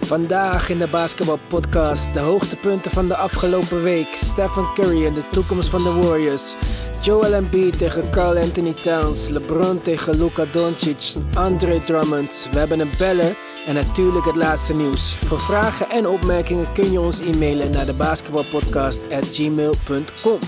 [0.00, 4.06] Vandaag in de Basketball Podcast de hoogtepunten van de afgelopen week.
[4.14, 6.54] Stephen Curry en de toekomst van de Warriors.
[7.00, 9.28] Joel Embiid tegen Carl Anthony Towns.
[9.28, 11.14] LeBron tegen Luka Doncic.
[11.34, 12.48] Andre Drummond.
[12.50, 13.36] We hebben een beller.
[13.66, 15.14] En natuurlijk het laatste nieuws.
[15.14, 20.38] Voor vragen en opmerkingen kun je ons e-mailen naar de basketballpodcast@gmail.com.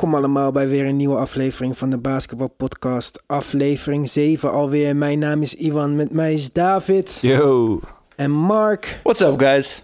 [0.00, 3.22] Welkom allemaal bij weer een nieuwe aflevering van de Basketball Podcast.
[3.26, 4.96] Aflevering 7 alweer.
[4.96, 7.80] Mijn naam is Ivan, met mij is David Yo.
[8.16, 9.00] en Mark.
[9.02, 9.82] What's up, guys?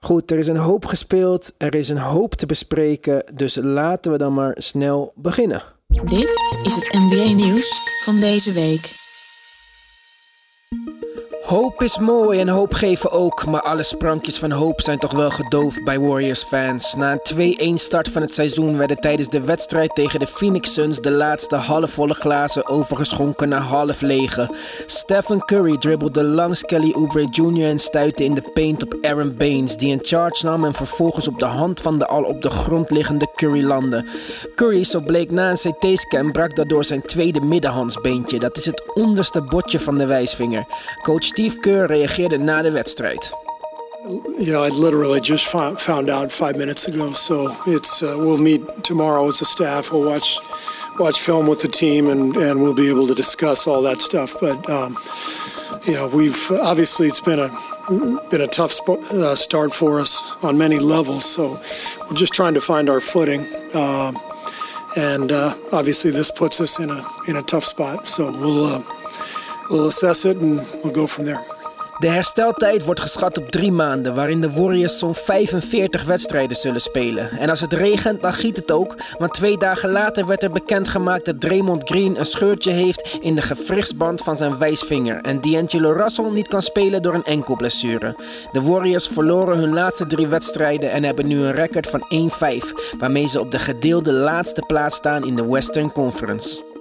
[0.00, 4.18] Goed, er is een hoop gespeeld, er is een hoop te bespreken, dus laten we
[4.18, 5.62] dan maar snel beginnen.
[5.86, 6.28] Dit
[6.62, 9.07] is het NBA-nieuws van deze week.
[11.48, 15.30] Hoop is mooi en hoop geven ook, maar alle sprankjes van hoop zijn toch wel
[15.30, 16.94] gedoofd bij Warriors-fans.
[16.94, 21.00] Na een 2-1 start van het seizoen werden tijdens de wedstrijd tegen de Phoenix Suns
[21.00, 24.54] de laatste halfvolle glazen overgeschonken naar half lege.
[24.86, 27.68] Stephen Curry dribbelde langs Kelly Oubre Jr.
[27.68, 31.38] en stuitte in de paint op Aaron Baines, die een charge nam en vervolgens op
[31.38, 34.04] de hand van de al op de grond liggende Curry landde.
[34.54, 38.38] Curry, zo bleek na een CT-scan, brak daardoor zijn tweede middenhandsbeentje.
[38.38, 40.66] Dat is het onderste botje van de wijsvinger.
[41.02, 43.32] Coach Steve Kerr reageerde na de wedstrijd.
[44.38, 47.12] you know, I literally just found, out five minutes ago.
[47.12, 49.92] So it's uh, we'll meet tomorrow as a staff.
[49.92, 50.40] We'll watch
[50.98, 54.34] watch film with the team, and and we'll be able to discuss all that stuff.
[54.40, 54.96] But um,
[55.86, 57.50] you know, we've obviously it's been a
[58.30, 61.24] been a tough uh, start for us on many levels.
[61.24, 61.60] So
[62.08, 63.46] we're just trying to find our footing.
[63.74, 64.18] Um,
[64.96, 68.08] and uh, obviously, this puts us in a in a tough spot.
[68.08, 68.82] So we'll uh,
[69.68, 71.58] we'll assess it and we'll go from there.
[71.98, 77.30] De hersteltijd wordt geschat op drie maanden, waarin de Warriors zo'n 45 wedstrijden zullen spelen.
[77.30, 78.94] En als het regent, dan giet het ook.
[79.18, 83.42] Want twee dagen later werd er bekendgemaakt dat Draymond Green een scheurtje heeft in de
[83.42, 85.20] gewrichtsband van zijn wijsvinger.
[85.20, 88.16] En D'Angelo Russell niet kan spelen door een enkelblessure.
[88.52, 93.28] De Warriors verloren hun laatste drie wedstrijden en hebben nu een record van 1-5, waarmee
[93.28, 96.77] ze op de gedeelde laatste plaats staan in de Western Conference.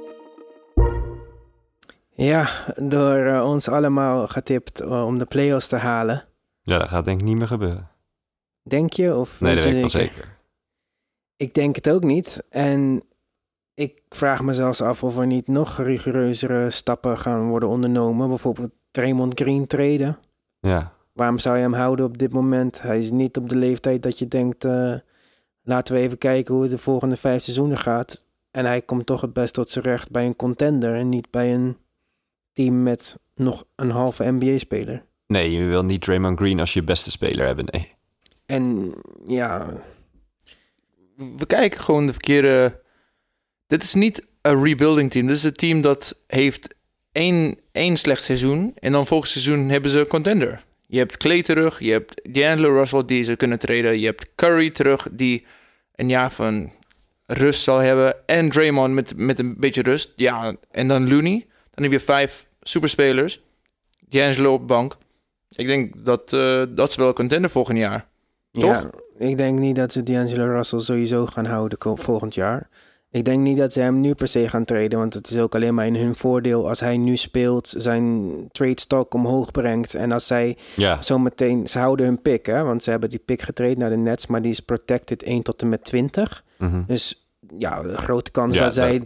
[2.17, 6.23] Ja, door eh, ons allemaal getipt eh, om de play-offs te halen.
[6.61, 7.89] Ja, dat gaat denk ik niet meer gebeuren.
[8.63, 9.16] Denk je?
[9.16, 10.38] Of Nee, dat weet ik wel zeker.
[11.35, 12.44] Ik denk het ook niet.
[12.50, 13.03] En
[13.73, 18.28] ik vraag me zelfs af of er niet nog rigoureuzere stappen gaan worden ondernomen.
[18.28, 20.17] Bijvoorbeeld Raymond Green treden.
[20.59, 20.94] Ja.
[21.13, 22.81] Waarom zou je hem houden op dit moment?
[22.81, 24.66] Hij is niet op de leeftijd dat je denkt...
[24.66, 24.94] eh,
[25.61, 28.25] laten we even kijken hoe het de volgende vijf seizoenen gaat.
[28.51, 30.95] En hij komt toch het best tot zijn recht bij een contender...
[30.95, 31.78] en niet bij een
[32.57, 35.03] team met nog een halve NBA-speler.
[35.28, 37.94] Nee, je wil niet Draymond Green als je beste speler hebben, nee.
[38.45, 38.94] En
[39.28, 39.73] ja,
[41.16, 42.81] we kijken gewoon de verkeerde.
[43.67, 45.28] Dit is niet een rebuilding team.
[45.28, 46.75] Dit is een team dat heeft
[47.12, 48.73] één, één slecht seizoen.
[48.79, 50.63] En dan volgend seizoen hebben ze een contender.
[50.88, 51.79] Je hebt Clay terug.
[51.79, 54.00] Je hebt D'Angelo Russell die ze kunnen treden.
[54.00, 55.46] Je hebt Curry terug die
[55.96, 56.72] een jaar van
[57.25, 58.28] rust zal hebben.
[58.28, 60.13] En Draymond met, met een beetje rust.
[60.16, 61.46] Ja, en dan Looney.
[61.73, 63.41] Dan heb je vijf superspelers.
[64.09, 64.97] D'Angelo op bank.
[65.50, 68.07] Ik denk dat, eh, dat is wel contender volgend jaar.
[68.51, 68.63] Toch?
[68.63, 72.69] Ja, ik denk niet dat ze D'Angelo Russell sowieso gaan houden volgend jaar.
[73.11, 75.55] Ik denk niet dat ze hem nu per se gaan treden, want het is ook
[75.55, 79.95] alleen maar in hun voordeel als hij nu speelt, zijn trade stock omhoog brengt.
[79.95, 83.41] En als zij Ja, zometeen, ze houden hun pick, hè, want ze hebben die pick
[83.41, 86.44] getraind naar de Nets, maar die is protected 1 tot en met 20.
[86.57, 86.81] mhm.
[86.88, 89.01] Dus ja, grote kans Ja, dat zij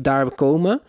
[0.00, 0.80] daar komen.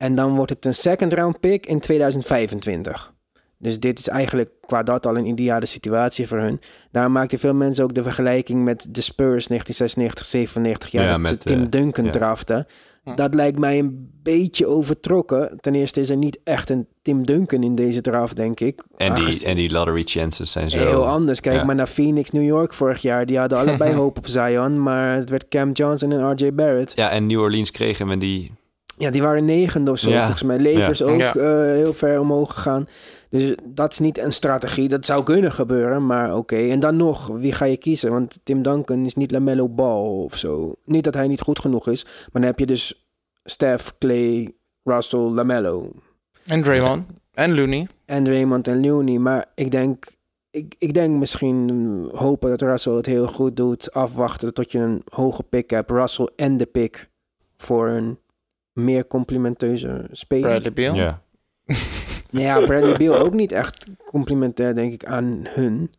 [0.00, 3.12] En dan wordt het een second round pick in 2025.
[3.58, 6.60] Dus dit is eigenlijk qua dat al een ideale situatie voor hun.
[6.90, 11.26] Daar maakten veel mensen ook de vergelijking met de Spurs 1996, 97 jaar Ja, dat
[11.26, 12.10] ze met, Tim eh, Duncan ja.
[12.10, 12.66] draften.
[13.14, 15.58] Dat lijkt mij een beetje overtrokken.
[15.60, 18.82] Ten eerste is er niet echt een Tim Duncan in deze draft, denk ik.
[18.96, 20.78] en, die, en die lottery chances zijn zo...
[20.78, 21.40] Heel anders.
[21.40, 21.64] Kijk ja.
[21.64, 23.26] maar naar Phoenix, New York vorig jaar.
[23.26, 26.92] Die hadden allebei hoop op Zion, maar het werd Cam Johnson en RJ Barrett.
[26.96, 28.58] Ja, en New Orleans kregen we die...
[29.00, 30.10] Ja, die waren negende of zo.
[30.10, 30.20] Ja.
[30.20, 31.06] Volgens mij Lakers Ja.
[31.06, 31.34] ook Ja.
[31.34, 31.42] eh,
[31.72, 32.86] heel ver omhoog gegaan.
[33.28, 34.88] Dus dat is niet een strategie.
[34.88, 36.56] Dat zou kunnen gebeuren, maar oké.
[36.56, 38.10] En dan nog, wie ga je kiezen?
[38.10, 40.74] Want Tim Duncan is niet LaMelo Ball of zo.
[40.84, 43.06] Niet dat hij niet goed genoeg is, maar dan heb je dus
[43.44, 44.52] Steph, Clay,
[44.84, 45.90] Russell, LaMelo.
[46.46, 47.04] En Draymond.
[47.34, 47.86] En Looney.
[48.04, 49.18] En Draymond en Looney.
[49.18, 50.06] Maar ik denk,
[50.50, 51.70] ik, ik denk misschien
[52.14, 53.92] hopen dat Russell het heel goed doet.
[53.92, 55.90] Afwachten tot je een hoge pick hebt.
[55.90, 57.08] Russell en de pick
[57.56, 58.18] voor een
[58.72, 60.48] meer complimenteuze speler.
[60.48, 60.94] Bradley Beal.
[60.94, 61.22] Ja.
[62.30, 65.92] Nou Ja, Bradley Beal ook niet echt complimentair, denk ik, aan hun.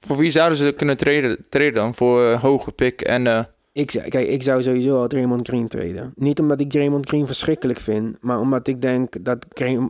[0.00, 1.94] Voor wie zouden ze kunnen treden, treden dan?
[1.94, 3.26] Voor eh, hoge pick en...
[3.26, 6.12] eh, Ik, zou- kijk, ik zou sowieso al Draymond Green treden.
[6.16, 9.46] Niet omdat ik Draymond Green verschrikkelijk vind, maar omdat ik denk dat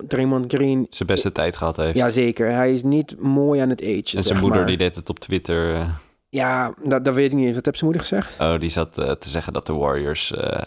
[0.06, 0.86] Draymond Green...
[0.90, 1.96] Zijn beste tijd gehad heeft.
[1.96, 2.50] Ja, zeker.
[2.50, 4.16] Hij is niet mooi aan het age.
[4.16, 4.66] en zijn moeder maar.
[4.68, 5.74] die deed het op Twitter.
[5.74, 5.88] eh,
[6.28, 7.54] Ja, dat, dat weet ik niet eens.
[7.56, 8.40] Wat heeft zijn moeder gezegd?
[8.40, 10.62] oh, die zat te zeggen dat de Warriors eh,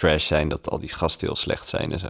[0.00, 0.48] trash zijn.
[0.48, 2.08] Dat al die gasten heel slecht zijn en zo.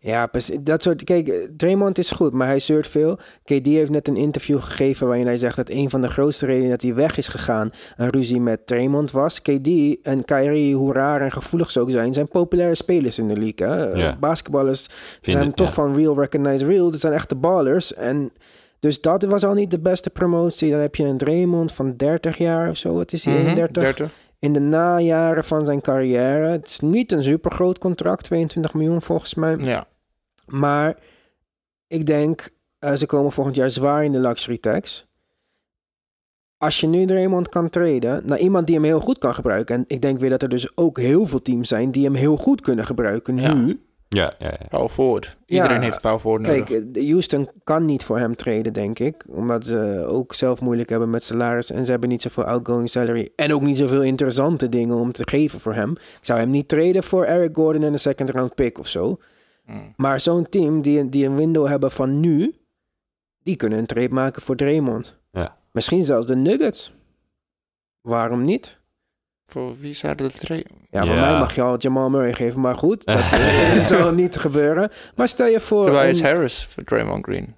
[0.00, 0.56] Ja, precies.
[0.60, 1.04] dat soort...
[1.04, 3.16] Kijk, eh, Draymond is goed, maar hij zeurt veel.
[3.44, 6.70] KD heeft net een interview gegeven waarin hij zegt dat een van de grootste redenen
[6.70, 9.42] dat hij weg is gegaan een ruzie met Draymond was.
[9.42, 9.68] KD
[10.02, 13.68] en Kyrie, hoe raar en gevoelig ze ook zijn, zijn populaire spelers in de league.
[13.68, 13.84] Hè?
[14.02, 14.10] Ja.
[14.12, 14.86] Eh, Basketballers
[15.20, 15.72] Vind zijn het- toch ja.
[15.72, 16.90] van real, recognize real.
[16.90, 17.94] Dat zijn echte ballers.
[17.94, 18.32] En
[18.80, 20.70] dus dat was al niet de beste promotie.
[20.70, 22.94] Dan heb je een Draymond van 30 jaar of zo.
[22.94, 23.34] Wat is hij?
[23.34, 23.82] mhm, 31?
[23.82, 24.12] 30.
[24.42, 26.46] In de najaren van zijn carrière.
[26.46, 29.56] Het is niet een super groot contract, 22 miljoen volgens mij.
[29.56, 29.86] Ja.
[30.46, 30.96] Maar
[31.86, 35.06] ik denk, eh, ze komen volgend jaar zwaar in de luxury tax.
[36.56, 39.74] Als je nu Draymond kan traden naar iemand die hem heel goed kan gebruiken.
[39.74, 42.36] En ik denk weer dat er dus ook heel veel teams zijn die hem heel
[42.36, 43.42] goed kunnen gebruiken nu.
[43.42, 43.76] Ja,
[44.14, 44.56] ja, ja.
[44.68, 45.36] Power forward.
[45.46, 47.02] Iedereen Ja, heeft power forward Kijk, nodig.
[47.02, 49.24] eh, Houston kan niet voor hem traden, denk ik.
[49.28, 51.70] Omdat ze ook zelf moeilijk hebben met salaris.
[51.70, 53.30] En ze hebben niet zoveel outgoing salary.
[53.36, 55.90] En ook niet zoveel interessante dingen om te geven voor hem.
[55.90, 59.18] Ik zou hem niet traden voor Eric Gordon en een second round pick of zo.
[59.66, 59.92] Hmm.
[59.96, 62.54] Maar zo'n team die, die een window hebben van nu,
[63.42, 65.16] die kunnen een trade maken voor Draymond.
[65.30, 65.56] Ja.
[65.72, 66.92] Misschien zelfs de Nuggets.
[68.00, 68.80] Waarom niet?
[69.46, 70.70] Voor wie zouden dat treden?
[70.90, 71.20] Ja, voor Ja.
[71.30, 74.90] mij mag je al Jamal Murray geven, maar goed, dat eh, zal niet gebeuren.
[75.16, 75.84] Maar stel je voor...
[75.84, 77.54] Tobias een- Harris voor Draymond Green.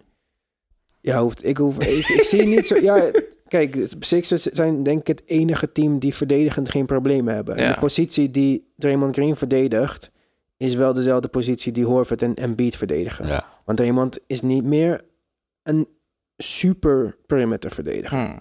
[1.00, 2.76] Ja, hoeft, ik, hoef, ik, ik zie niet zo...
[2.76, 3.10] Ja,
[3.48, 7.56] kijk, de Sixers zijn denk ik het enige team die verdedigend geen problemen hebben.
[7.56, 7.72] En Ja.
[7.72, 10.10] de positie die Draymond Green verdedigt...
[10.56, 13.26] is wel dezelfde positie die Horford en Embiid verdedigen.
[13.26, 13.44] ja.
[13.64, 15.00] Want Draymond is niet meer
[15.62, 15.88] een
[16.36, 18.18] super perimeter verdediger.
[18.18, 18.40] Hmm.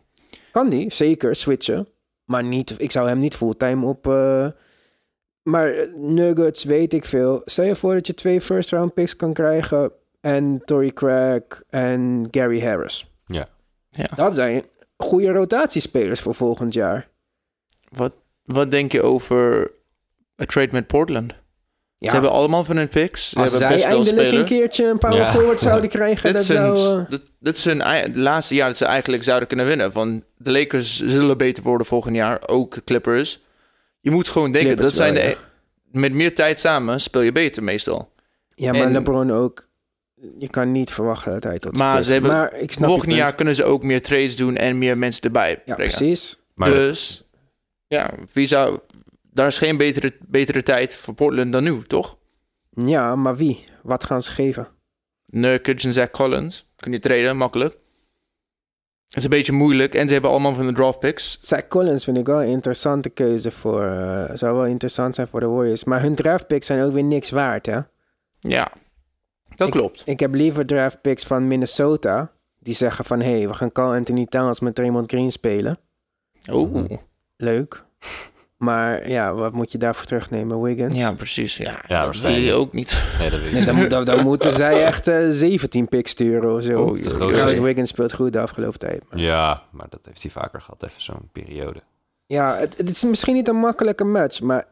[0.51, 1.87] Kan die, zeker, switchen.
[2.23, 4.07] Maar niet, ik zou hem niet fulltime op...
[4.07, 4.47] eh,
[5.41, 7.41] maar Nuggets, weet ik veel.
[7.45, 9.91] Stel je voor dat je twee first round picks kan krijgen...
[10.21, 13.11] en Torrey Craig en Gary Harris.
[13.25, 13.49] Ja.
[13.89, 14.07] Ja.
[14.15, 14.63] Dat zijn
[14.97, 17.09] goede rotatiespelers voor volgend jaar.
[17.89, 19.71] Wat, wat denk je over
[20.35, 21.33] een trade met Portland?
[22.03, 23.29] Ja, Ze hebben allemaal van hun picks.
[23.29, 25.31] Ze als hebben zij best wel eindelijk een keertje een power Ja.
[25.31, 26.33] forward zouden krijgen...
[26.33, 27.05] Dat zou...
[27.09, 29.91] dit, dit is de laatste jaar dat ze eigenlijk zouden kunnen winnen.
[29.91, 32.47] Van de Lakers zullen beter worden volgend jaar.
[32.47, 33.41] Ook Clippers.
[33.99, 35.29] Je moet gewoon denken, Clippers dat zijn wel, de,
[35.91, 35.99] ja.
[35.99, 38.11] met meer tijd samen speel je beter meestal.
[38.55, 39.67] ja, maar en- LeBron ook...
[40.37, 43.19] Je kan niet verwachten dat hij tot Maar ze hebben- Maar ik snap Volgend punt.
[43.19, 45.95] jaar kunnen ze ook meer trades doen en meer mensen erbij Ja, brengen.
[45.95, 46.37] precies.
[46.53, 47.23] Maar dus
[47.87, 48.79] ja, wie zou,
[49.33, 52.17] daar is geen betere, betere tijd voor Portland dan nu, toch?
[52.69, 53.63] Ja, maar wie?
[53.83, 54.67] Wat gaan ze geven?
[55.25, 56.67] Nurkic en Zach Collins.
[56.75, 57.73] Kun je traden, makkelijk.
[59.07, 59.95] Het is een beetje moeilijk.
[59.95, 61.37] En ze hebben allemaal van de draft picks.
[61.41, 63.83] Zach Collins vind ik wel een interessante keuze voor...
[63.83, 65.83] eh, zou wel interessant zijn voor de Warriors.
[65.83, 67.79] Maar hun draft picks zijn ook weer niks waard, hè?
[68.39, 68.71] Ja,
[69.55, 70.01] dat Ik- klopt.
[70.05, 72.31] Ik heb liever draft picks van Minnesota...
[72.59, 73.19] die zeggen van...
[73.19, 75.79] hé, hey, we gaan Carl Anthony Towns met Draymond Green spelen.
[76.51, 76.85] Oh,
[77.37, 77.83] Leuk.
[78.63, 80.61] Maar ja, wat moet je daarvoor terugnemen?
[80.61, 80.95] Wiggins?
[80.97, 81.57] ja, precies.
[81.57, 82.45] Ja, Ja, dat wil waarschijnlijk.
[82.45, 82.97] je ook niet.
[83.19, 86.11] Nee, dat weet ik Nee, dan, moet- dan, dan moeten zij echt eh 17 picks
[86.11, 86.81] sturen of zo.
[86.81, 87.59] Oh, groot.
[87.59, 89.03] Wiggins speelt goed de afgelopen tijd.
[89.09, 91.81] Maar- Ja, maar dat heeft hij vaker gehad, even zo'n periode.
[92.25, 94.65] Ja, het, het is misschien niet een makkelijke match, maar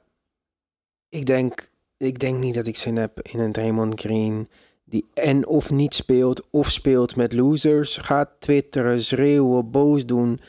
[1.09, 4.47] ik denk, ik denk niet dat ik zin heb in een Draymond Green
[4.85, 10.39] die en of niet speelt of speelt met losers, gaat twitteren, schreeuwen, boos doen.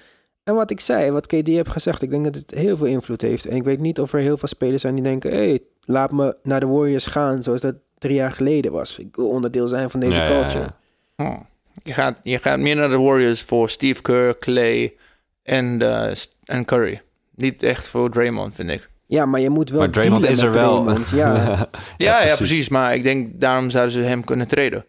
[0.45, 3.21] En wat ik zei, wat KD heb gezegd, ik denk dat het heel veel invloed
[3.21, 3.47] heeft.
[3.47, 6.13] En ik weet niet of er heel veel spelers zijn die denken, hé, hey, laat
[6.13, 8.99] me naar de Warriors gaan zoals dat drie jaar geleden was.
[8.99, 10.41] Ik wil onderdeel zijn van deze Ja, ja, ja.
[10.41, 10.73] culture.
[11.17, 11.41] Oh.
[11.83, 14.95] Je, gaat, je gaat meer naar de Warriors voor Steve Kerr, Clay
[15.43, 17.01] en, eh, en Curry.
[17.35, 18.91] Niet echt voor Draymond, vind ik.
[19.07, 20.83] Ja, maar je moet wel Maar Draymond is er wel.
[20.83, 22.69] Draymond, Ja, Ja, ja, precies.
[22.69, 24.85] Maar ik denk, daarom zouden ze hem kunnen traden.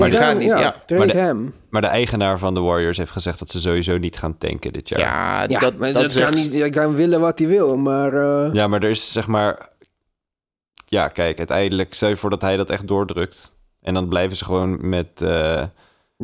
[0.00, 0.70] Maar gaan niet, ja.
[0.86, 1.54] trade Maar de- hem.
[1.70, 4.88] Maar de eigenaar van de Warriors heeft gezegd dat ze sowieso niet gaan tanken dit
[4.88, 5.00] jaar.
[5.00, 6.52] Ja, Ja, dat, maar dat, kan niet.
[6.54, 9.68] Hij kan willen wat hij wil, maar eh, Ja, maar er is zeg maar...
[10.86, 13.52] Ja, kijk, uiteindelijk stel je voor dat hij dat echt doordrukt.
[13.82, 15.22] En dan blijven ze gewoon met...
[15.22, 15.62] eh,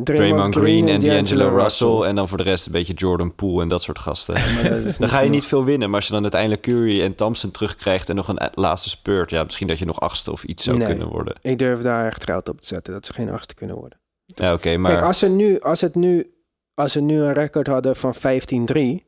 [0.03, 2.01] Draymond Green en D'Angelo Russell.
[2.01, 4.35] En dan voor de rest een beetje Jordan Poole en dat soort gasten.
[4.83, 5.87] Dat Dan ga je niet veel winnen.
[5.87, 8.09] Maar als je dan uiteindelijk Curry en Thompson terugkrijgt...
[8.09, 9.29] en nog een laatste spurt...
[9.29, 10.87] ja, misschien dat je nog achtste of iets zou Nee.
[10.87, 11.35] kunnen worden.
[11.41, 13.99] Ik durf daar echt geld op te zetten dat ze geen achtste kunnen worden.
[14.25, 14.91] Ja, oké, maar...
[14.91, 16.31] Kijk, als ze, nu, als, het nu,
[16.73, 19.05] als ze nu een record hadden van 15-3...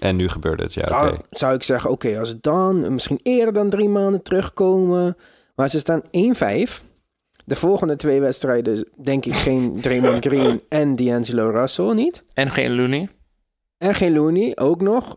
[0.00, 1.16] En nu gebeurde het, ja, oké.
[1.30, 5.16] zou ik zeggen, oké, als het dan misschien eerder dan drie maanden terugkomen...
[5.54, 6.82] Maar ze staan 1-5.
[7.52, 12.22] De volgende twee wedstrijden denk ik geen Draymond Green en D'Angelo Russell niet.
[12.34, 13.08] En geen Looney.
[13.78, 15.16] En geen Looney, ook nog.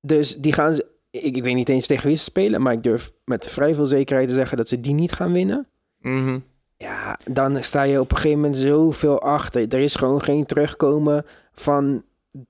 [0.00, 0.86] Dus die gaan ze...
[1.10, 2.62] Ik, ik weet niet eens tegen wie ze spelen...
[2.62, 4.56] maar ik durf met vrij veel zekerheid te zeggen...
[4.56, 5.66] dat ze die niet gaan winnen.
[5.98, 6.38] Mhm.
[6.76, 9.68] Ja, dan sta je op een gegeven moment zoveel achter.
[9.68, 12.02] Er is gewoon geen terugkomen van
[12.38, 12.42] 30-1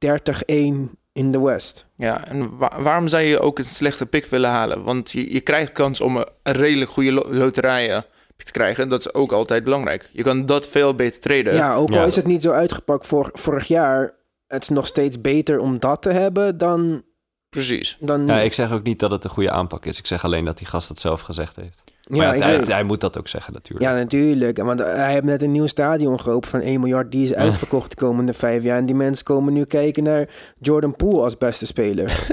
[1.12, 1.87] in de West.
[1.96, 4.82] Ja, en wa- waarom zou je ook een slechte pick willen halen?
[4.82, 8.00] Want je, je krijgt kans om een, redelijk goede lo- loterij eh,
[8.44, 8.88] te krijgen.
[8.88, 10.11] Dat is ook altijd belangrijk.
[10.12, 11.54] Je kan dat veel beter traden.
[11.54, 12.04] Ja, ook al Ja.
[12.04, 14.14] is het niet zo uitgepakt voor vorig jaar...
[14.46, 17.02] het is nog steeds beter om dat te hebben dan...
[17.49, 17.96] Precies.
[18.00, 19.99] dan Ja, ik zeg ook niet dat het een goede aanpak is.
[19.99, 21.84] Ik zeg alleen dat die gast dat zelf gezegd heeft.
[22.06, 23.90] Maar Ja, hij, weet- hij moet dat ook zeggen natuurlijk.
[23.90, 24.58] Ja, natuurlijk.
[24.62, 27.11] Want hij heeft net een nieuw stadion geopend van 1 miljard.
[27.12, 28.78] Die is uitverkocht de komende vijf jaar.
[28.78, 30.28] En die mensen komen nu kijken naar
[30.61, 32.06] Jordan Poole als beste speler.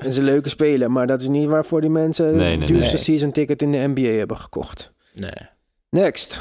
[0.00, 2.68] dat is een leuke speler, maar dat is niet waarvoor die mensen Nee, nee, het
[2.68, 3.02] duurste nee.
[3.04, 4.92] season ticket in de NBA hebben gekocht.
[5.14, 5.48] Nee.
[5.92, 6.40] Next.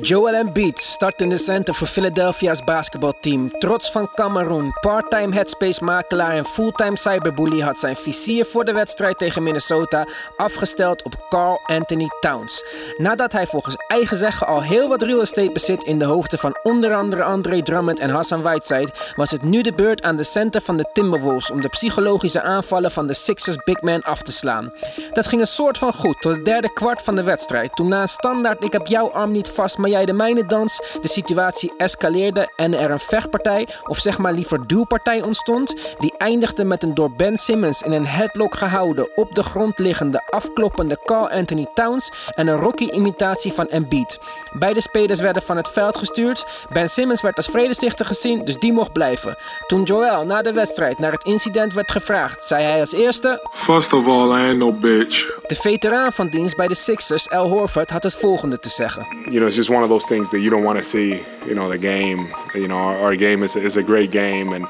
[0.00, 3.50] Joel Embiid start in de center voor Philadelphia's basketbalteam.
[3.58, 9.42] Trots van Cameroen, parttime headspace-makelaar en fulltime cyberbully had zijn vizier voor de wedstrijd tegen
[9.42, 12.64] Minnesota afgesteld op Carl Anthony Towns.
[12.96, 16.58] Nadat hij volgens eigen zeggen al heel wat real estate bezit in de hoofden van
[16.62, 20.60] onder andere Andre Drummond en Hassan Whiteside, was het nu de beurt aan de center
[20.60, 24.72] van de Timberwolves om de psychologische aanvallen van de Sixers big man af te slaan.
[25.12, 28.00] Dat ging een soort van goed tot het derde kwart van de wedstrijd, toen na
[28.00, 31.72] een standaard ik heb jouw arm niet vast, maar jij de mijne dans, de situatie
[31.76, 36.94] escaleerde en er een vechtpartij, of zeg maar liever duwpartij ontstond, die eindigde met een
[36.94, 42.12] door Ben Simmons in een headlock gehouden, op de grond liggende, afkloppende Carl Anthony Towns
[42.34, 44.18] en een Rocky-imitatie van Embiid.
[44.52, 46.44] Beide spelers werden van het veld gestuurd.
[46.72, 49.36] Ben Simmons werd als vredestichter gezien, dus die mocht blijven.
[49.66, 53.48] Toen Joel na de wedstrijd naar het incident werd gevraagd, zei hij als eerste...
[53.52, 55.38] First of all, I ain't no bitch.
[55.46, 59.06] De veteraan van dienst bij de Sixers, Al Horford, had het volgende te zeggen.
[59.24, 61.22] you know, it's just one of those things that you don't want to see.
[61.46, 62.28] You know, the game.
[62.54, 64.66] You know, our, our game is is a great game, and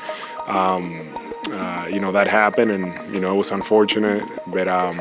[0.47, 1.09] um,
[1.51, 4.23] uh, you know that happened, and you know it was unfortunate.
[4.47, 5.01] But um,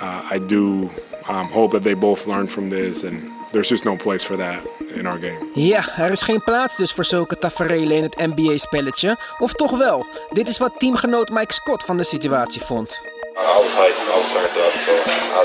[0.00, 0.90] uh, I do
[1.28, 4.62] um, hope that they both learn from this, and there's just no place for that
[4.94, 5.50] in our game.
[5.54, 9.16] Ja, er is geen plaats dus voor zulke taferelen in het NBA-spelletje.
[9.38, 10.06] Of toch wel?
[10.30, 13.00] Dit is wat teamgenoot Mike Scott van de situatie vond.
[13.36, 13.98] I was hyped.
[13.98, 15.44] I was turned up, so I,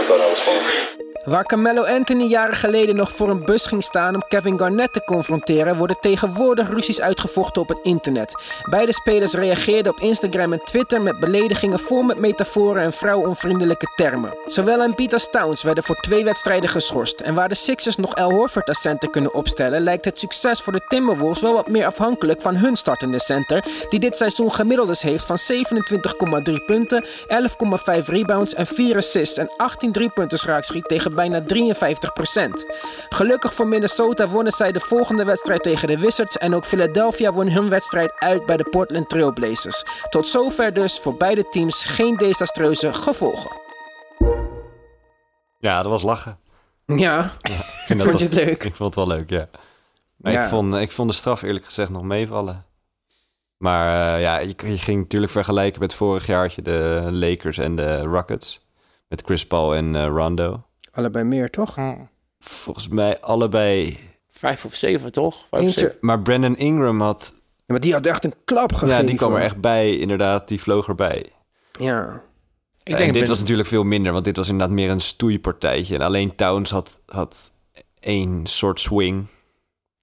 [0.00, 1.07] I thought that was fun.
[1.28, 5.02] Waar Carmelo Anthony jaren geleden nog voor een bus ging staan om Kevin Garnett te
[5.04, 8.34] confronteren, worden tegenwoordig ruzies uitgevochten op het internet.
[8.70, 14.36] Beide spelers reageerden op Instagram en Twitter met beledigingen vol met metaforen en vrouwonvriendelijke termen.
[14.46, 17.20] Zowel Embiid als Towns werden voor twee wedstrijden geschorst.
[17.20, 20.72] En waar de Sixers nog Al Horford als center kunnen opstellen, lijkt het succes voor
[20.72, 25.24] de Timberwolves wel wat meer afhankelijk van hun startende center, die dit seizoen gemiddeldes heeft
[25.24, 25.38] van
[26.48, 31.44] 27,3 punten, 11,5 rebounds en 4 assists en 18 driepunters raakschiet tegen bijna 53%.
[33.08, 37.48] Gelukkig voor Minnesota wonnen zij de volgende wedstrijd tegen de Wizards en ook Philadelphia won
[37.50, 39.84] hun wedstrijd uit bij de Portland Trail Blazers.
[40.10, 43.50] Tot zover dus voor beide teams geen desastreuze gevolgen.
[45.58, 46.38] Ja, dat was lachen.
[46.86, 47.50] Ja, Ik
[47.86, 48.64] vind dat vond je wel- het leuk?
[48.64, 49.48] Ik vond het wel leuk, ja.
[50.16, 50.42] Maar Ja.
[50.42, 52.66] ik, vond, ik vond de straf eerlijk gezegd nog meevallen.
[53.56, 57.58] Maar eh, ja, je, je ging natuurlijk vergelijken met vorig jaar had je de Lakers
[57.58, 58.66] en de Rockets.
[59.08, 60.62] Met Chris Paul en eh, Rondo.
[60.98, 61.76] Allebei meer toch?
[62.38, 63.98] Volgens mij allebei.
[64.28, 65.46] Vijf of zeven, toch?
[65.50, 65.96] Vijf of zeven.
[66.00, 67.32] Maar Brandon Ingram had...
[67.34, 69.00] Ja, maar die had echt een klap gegeven.
[69.00, 70.48] Ja, die kwam er echt bij, inderdaad.
[70.48, 71.32] Die vloog erbij.
[71.80, 72.22] Ja.
[72.82, 75.00] Ik en denk dit Ben- was natuurlijk veel minder, want dit was inderdaad meer een
[75.00, 75.94] stoeipartijtje.
[75.94, 77.52] En alleen Towns had, had
[78.00, 79.26] één soort swing.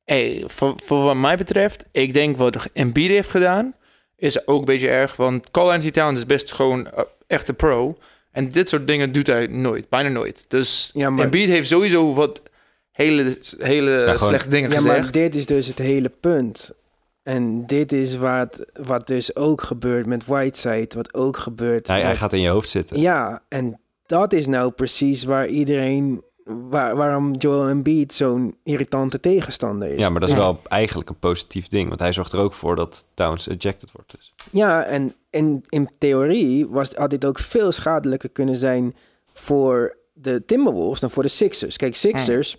[0.03, 3.75] Hey, voor, voor wat mij betreft, ik denk wat Embiid heeft gedaan,
[4.15, 5.15] is ook een beetje erg.
[5.15, 7.97] Want Carl Anthony Towns is best gewoon uh, echt een pro.
[8.35, 10.45] En dit soort dingen doet hij nooit, bijna nooit.
[10.47, 12.41] Dus Ja, maar- Embiid heeft sowieso wat
[12.91, 15.01] hele, hele gewoon- slechte dingen Ja, gezegd.
[15.01, 16.71] maar dit is dus het hele punt.
[17.23, 21.87] En dit is wat, wat dus ook gebeurt met Whiteside, wat ook gebeurt.
[21.87, 22.99] Hij, hij gaat in je hoofd zitten.
[22.99, 29.89] Ja, en dat is nou precies waar iedereen, waar, waarom Joel Embiid zo'n irritante tegenstander
[29.89, 29.99] is.
[29.99, 31.87] Ja, maar dat is wel eigenlijk een positief ding.
[31.87, 34.11] Want hij zorgt er ook voor dat Towns ejected wordt.
[34.11, 34.33] Dus.
[34.51, 38.95] Ja, en in, in theorie was, had dit ook veel schadelijker kunnen zijn
[39.33, 41.77] voor de Timberwolves dan voor de Sixers.
[41.77, 42.57] Kijk, Sixers,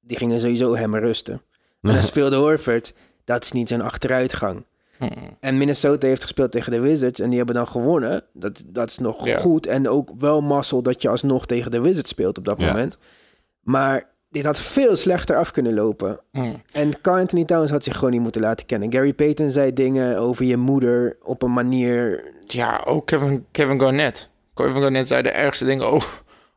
[0.00, 1.42] die gingen sowieso hem rusten.
[1.82, 2.92] En dan speelde Horford,
[3.24, 4.64] dat is niet zijn achteruitgang.
[4.98, 5.10] Hmm.
[5.40, 8.24] En Minnesota heeft gespeeld tegen de Wizards en die hebben dan gewonnen.
[8.32, 9.38] Dat, dat is nog Ja.
[9.38, 9.66] goed.
[9.66, 12.66] En ook wel mazzel dat je alsnog tegen de Wizards speelt op dat Ja.
[12.66, 12.98] moment.
[13.60, 16.20] Maar dit had veel slechter af kunnen lopen.
[16.32, 16.62] Hmm.
[16.72, 18.92] En Carl Anthony Towns had zich gewoon niet moeten laten kennen.
[18.92, 22.24] Gary Payton zei dingen over je moeder op een manier...
[22.44, 24.28] Ja, ook Kevin, Kevin Garnett.
[24.54, 25.92] Kevin Garnett zei de ergste dingen.
[25.92, 26.02] Oh,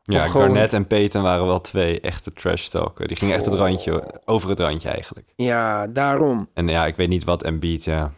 [0.02, 3.08] Ja, gewoon- Garnett en Peyton waren wel twee echte trash talken.
[3.08, 5.32] Die gingen echt het randje, over het randje eigenlijk.
[5.36, 6.48] Ja, daarom.
[6.54, 8.04] En ja, ik weet niet wat Embiid, ja.
[8.04, 8.10] Ik kan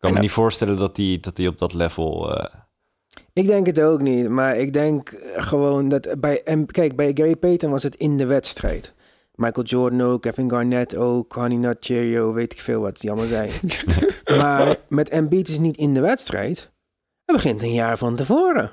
[0.00, 2.34] En me dat- niet voorstellen dat hij dat die op dat level...
[2.36, 2.54] eh,
[3.36, 6.42] Ik denk het ook niet, maar ik denk gewoon dat bij...
[6.42, 8.94] En kijk, bij Gary Payton was het in de wedstrijd.
[9.34, 13.28] Michael Jordan ook, Kevin Garnett ook, Honey Nut Cheerio, weet ik veel wat die allemaal
[13.28, 13.50] zijn.
[14.40, 16.70] maar met Embiid is niet in de wedstrijd.
[17.24, 18.72] Hij begint een jaar van tevoren.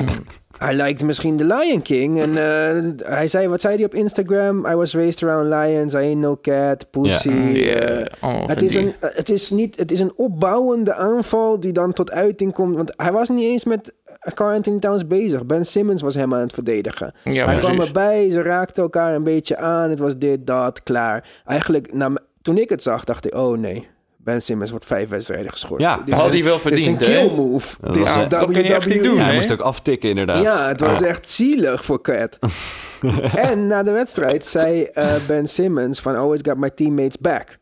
[0.58, 2.20] hij lijkt misschien de Lion King.
[2.20, 4.66] En eh, hij zei, wat zei hij op Instagram?
[4.66, 7.62] I was raised around lions, I ain't no cat, pussy.
[7.62, 11.60] eh, allemaal het is, die- een, eh, het, is niet, het is een opbouwende aanval
[11.60, 12.76] die dan tot uiting komt.
[12.76, 13.94] Want hij was niet eens met
[14.34, 15.46] Carl Anthony Towns bezig.
[15.46, 17.12] Ben Simmons was hem aan het verdedigen.
[17.24, 19.90] Ja, hij kwam erbij, ze raakten elkaar een beetje aan.
[19.90, 21.28] Het was dit, dat, klaar.
[21.46, 23.88] Eigenlijk, nou, toen ik het zag, dacht ik, oh nee.
[24.22, 25.84] Ben Simmons wordt vijf wedstrijden geschorst.
[25.86, 27.26] Ja, Dit had hij wel dit is een verdiend, hè?
[27.26, 27.76] kill move.
[27.80, 29.08] Dat Dit was, is dat kan je echt niet WWE.
[29.08, 30.42] doen, ja, hij moest ook aftikken inderdaad.
[30.42, 31.06] Ja, het was Ah.
[31.08, 32.38] echt zielig voor Cat.
[33.34, 37.58] en na de wedstrijd zei eh, Ben Simmons van always got my teammates back.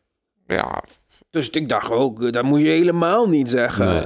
[0.47, 0.83] Ja,
[1.29, 3.85] Dus ik dacht ook, dat moet je helemaal niet zeggen.
[3.93, 4.05] Nee.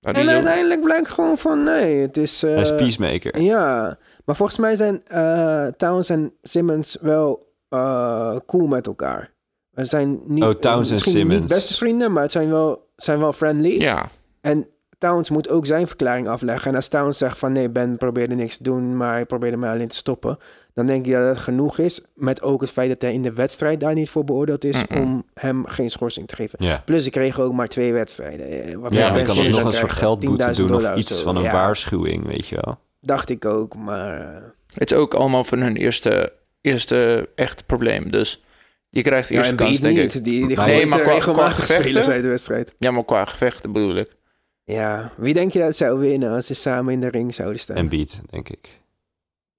[0.00, 2.42] Nou, En uiteindelijk blijkt gewoon van nee, het is...
[2.42, 3.40] eh, Hij is peacemaker.
[3.40, 9.30] Ja, maar volgens mij zijn eh, Towns en Simmons wel eh, cool met elkaar.
[9.70, 11.40] We zijn niet, Oh, Towns en Simmons.
[11.40, 13.80] niet beste vrienden, maar het zijn wel, zijn wel friendly.
[13.80, 14.06] ja,
[14.40, 14.66] En
[14.98, 16.70] Towns moet ook zijn verklaring afleggen.
[16.70, 19.70] En als Towns zegt van nee, Ben probeerde niks te doen, maar hij probeerde mij
[19.70, 20.38] alleen te stoppen.
[20.78, 22.00] Dan denk ik dat het genoeg is.
[22.14, 25.02] Met ook het feit dat hij in de wedstrijd daar niet voor beoordeeld is Mm-mm.
[25.02, 26.64] om hem geen schorsing te geven.
[26.64, 26.82] Ja.
[26.84, 28.46] Plus ik kreeg ook maar twee wedstrijden.
[28.64, 31.36] Eh, Wat Ja, je kan alsnog dan een soort geldboete 10.000 doen of iets van
[31.36, 32.78] een Ja, waarschuwing, weet je wel.
[33.00, 34.20] Dacht ik ook, maar...
[34.20, 34.42] eh,
[34.74, 38.10] het is ook allemaal van hun eerste, eerste echt probleem.
[38.10, 38.42] Dus
[38.90, 40.14] je krijgt de Ja, eerste en kans, Beat denk niet.
[40.14, 40.24] ik.
[40.24, 42.12] Die, die Nee, gooit maar qua- gevechten?
[42.12, 42.74] uit de wedstrijd.
[42.78, 44.16] Ja, maar qua gevechten bedoel ik.
[44.64, 47.76] Ja, wie denk je dat zou winnen als ze samen in de ring zouden staan?
[47.76, 48.80] Embiid, denk ik.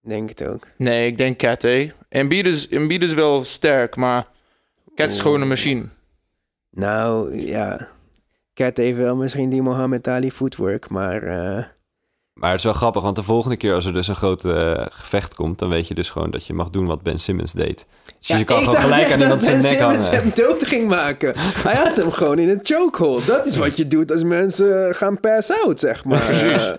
[0.01, 0.67] Denk het ook.
[0.77, 1.91] Nee, ik denk Cat, hè.
[2.09, 4.25] Embiid is, Embiid is wel sterk, maar
[4.95, 5.21] Cat is Oeh.
[5.23, 5.83] gewoon een machine.
[6.71, 7.87] Nou, ja.
[8.53, 11.23] Cat heeft wel misschien die Mohammed Ali footwork, maar...
[11.23, 11.63] eh,
[12.33, 14.85] Maar het is wel grappig, want de volgende keer als er dus een groot eh,
[14.89, 15.59] gevecht komt...
[15.59, 17.85] dan weet je dus gewoon dat je mag doen wat Ben Simmons deed.
[18.19, 20.21] Dus ja, je kan ik gewoon gelijk aan iemand dat zijn Ben nek Simmons hangen.
[20.21, 21.33] hem dood ging maken.
[21.37, 23.25] Hij had hem gewoon in een chokehold.
[23.27, 26.25] Dat is wat je doet als mensen gaan pass out, zeg maar.
[26.25, 26.73] Precies.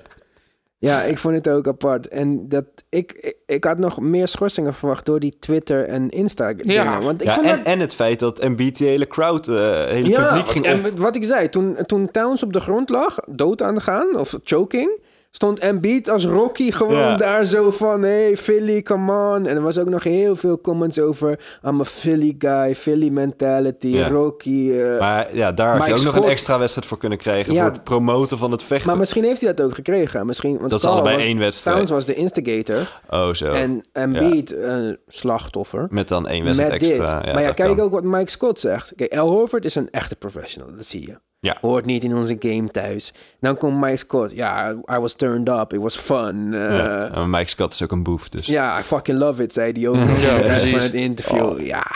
[0.81, 2.09] Ja, ik vond het ook apart.
[2.09, 6.75] En dat, ik, ik, had nog meer schorsingen verwacht door die Twitter en Insta dingen.
[6.75, 7.03] Ja.
[7.03, 7.67] Want ik Ja, vond en, dat...
[7.67, 10.99] en het feit dat Embiid die hele crowd, eh hele publiek ging en op...
[10.99, 14.39] wat ik zei, toen, toen Towns op de grond lag, dood aan te gaan, of
[14.45, 15.01] choking,
[15.33, 19.47] stond Embiid als Rocky gewoon daar zo van, hey Philly, come on.
[19.47, 23.99] En er was ook nog heel veel comments over, I'm a Philly guy, Philly mentality.
[24.11, 24.71] Rocky.
[24.73, 27.53] eh, maar, Maar ja, daar had je ook nog een extra wedstrijd voor kunnen krijgen...
[27.53, 27.63] Ja.
[27.63, 28.99] voor het promoten van het vechten.
[28.99, 30.27] misschien heeft hij dat ook gekregen.
[30.27, 31.77] Misschien, want dat is allebei was- één wedstrijd.
[31.77, 33.53] Towns was de instigator Oh, zo.
[33.53, 35.87] en Embiid een slachtoffer.
[35.91, 37.23] Met dan één wedstrijd extra.
[37.25, 37.81] Ja, maar ja, kijk kan.
[37.81, 38.93] ook wat Mike Scott zegt.
[38.97, 41.17] Kijk, Al Horford is een echte professional, dat zie je.
[41.41, 41.57] Ja.
[41.61, 43.13] Hoort niet in onze game thuis.
[43.41, 44.33] Dan komt Mike Scott.
[44.35, 45.73] Ja, I was turned up.
[45.73, 46.37] It was fun.
[46.53, 46.77] Uh, Ja.
[46.77, 47.11] ja.
[47.13, 48.49] En Mike Scott is ook een boef, dus...
[48.49, 50.71] I fucking love it, zei hij ook Ja, precies.
[50.71, 51.45] van het interview.
[51.45, 51.61] Oh.
[51.67, 51.87] Ja,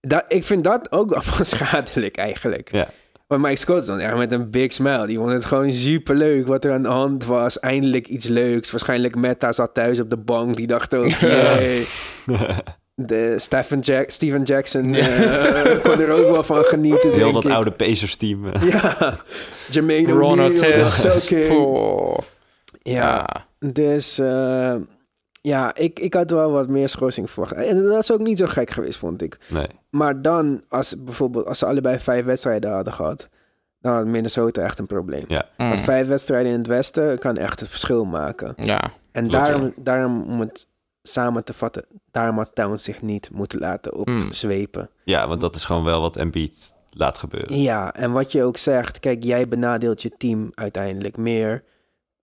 [0.00, 2.72] dat, ik vind dat ook allemaal schadelijk eigenlijk.
[2.72, 2.88] Ja.
[3.28, 5.06] Maar Mike Scott is dan echt met een big smile.
[5.06, 7.60] Die vond het gewoon super leuk wat er aan de hand was.
[7.60, 8.70] Eindelijk iets leuks.
[8.70, 10.56] Waarschijnlijk Meta zat thuis op de bank.
[10.56, 11.84] Die dacht ook, yay.
[13.06, 17.44] De Stephen Jack, Steven Jackson eh, kon er ook wel van genieten, Heel denk dat
[17.44, 17.50] ik.
[17.52, 18.46] oude Pacers team.
[18.46, 18.62] eh.
[18.68, 19.16] Ja,
[19.70, 20.40] Jermaine Ron.
[20.40, 22.18] Oh.
[22.82, 23.46] Ja, Ja.
[23.58, 24.74] dus eh,
[25.40, 27.52] ja, ik, ik had wel wat meer schorsing verwacht.
[27.52, 29.38] En dat is ook niet zo gek geweest, vond ik.
[29.48, 29.66] Nee.
[29.90, 33.28] Maar dan, als bijvoorbeeld, als ze allebei vijf wedstrijden hadden gehad,
[33.80, 35.24] dan had Minnesota echt een probleem.
[35.28, 35.44] Ja.
[35.56, 35.66] Mm.
[35.68, 38.54] Want vijf wedstrijden in het Westen kan echt het verschil maken.
[38.56, 38.90] Ja.
[39.12, 40.66] En daarom, daarom, om het
[41.02, 44.24] samen te vatten, daarom had Towns zich niet moeten laten Mm.
[44.26, 44.90] opzwepen.
[45.04, 47.60] ja, want dat is gewoon wel wat Embiid laat gebeuren.
[47.60, 51.64] Ja, en wat je ook zegt, kijk, jij benadeelt je team uiteindelijk meer.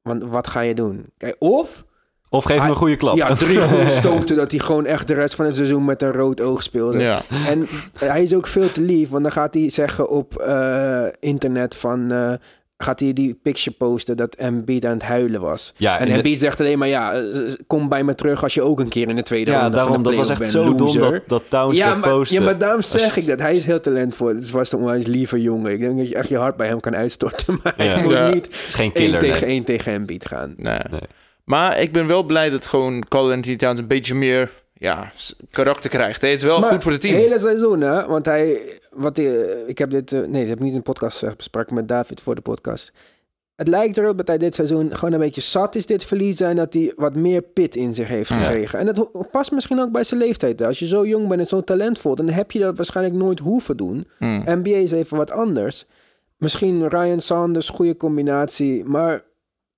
[0.02, 1.06] Want wat ga je doen?
[1.18, 1.86] Kijk, of
[2.30, 3.16] Of geef hem een goede klap.
[3.16, 6.12] ja, drie goede stoten dat hij gewoon echt de rest van het seizoen met een
[6.12, 7.00] rood oog speelde.
[7.00, 7.22] Ja.
[7.48, 11.76] En hij is ook veel te lief, want dan gaat hij zeggen op eh, internet
[11.76, 12.12] van...
[12.12, 12.34] eh,
[12.84, 15.74] gaat hij die picture posten dat Embiid aan het huilen was.
[15.78, 18.54] Ja, en en de- Embiid zegt alleen maar, ja, eh, kom bij me terug als
[18.54, 20.40] je ook een keer in de tweede Ja, ronde daarom, van de dat was echt
[20.40, 22.36] bent, zo dom dat, dat Towns ja, dat maar, postte.
[22.36, 23.40] ja, maar daarom Als- zeg ik dat.
[23.40, 24.28] Hij is heel talentvol.
[24.28, 25.72] Het was een onwijs lieve jongen.
[25.72, 27.58] Ik denk dat je echt je hart bij hem kan uitstorten.
[27.64, 27.84] Maar Ja.
[27.94, 28.30] hij moet Ja.
[28.34, 30.54] niet Het is geen één tegen één tegen Embiid gaan.
[30.58, 30.78] Nee.
[30.92, 31.00] Nee.
[31.44, 35.12] Maar ik ben wel blij dat gewoon Anthony Towns een beetje meer ja,
[35.52, 36.22] karakter krijgt.
[36.22, 37.16] Hij is wel Maar goed voor het team.
[37.16, 38.06] hele seizoen, hè?
[38.08, 38.62] Want hij...
[38.90, 39.26] Wat hij
[39.68, 40.14] ik heb dit...
[40.14, 41.38] eh, nee, ik heb niet in de podcast gezegd.
[41.38, 42.92] Bespraken met David voor de podcast.
[43.56, 46.48] Het lijkt erop dat hij dit seizoen gewoon een beetje zat is, dit verliezen.
[46.48, 48.36] En dat hij wat meer pit in zich heeft Ja.
[48.44, 48.80] gekregen.
[48.80, 50.60] En dat past misschien ook bij zijn leeftijd.
[50.60, 50.66] hè.
[50.68, 53.78] Als je zo jong bent en zo talentvol, dan heb je dat waarschijnlijk nooit hoeven
[53.78, 54.08] doen.
[54.18, 54.44] Hmm.
[54.46, 55.86] NBA is even wat anders.
[56.38, 58.84] Misschien Ryan Sanders, goede combinatie.
[58.86, 59.24] Maar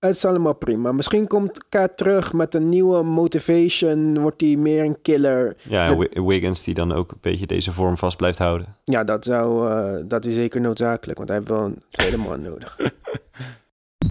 [0.07, 0.91] het is allemaal prima.
[0.91, 4.19] Misschien komt Kat terug met een nieuwe motivation.
[4.19, 5.55] Wordt hij meer een killer.
[5.69, 8.75] Ja, en Wiggins die dan ook een beetje deze vorm vast blijft houden.
[8.83, 11.17] Ja, dat, zou, eh, dat is zeker noodzakelijk.
[11.17, 12.77] Want hij heeft wel een tweede man nodig.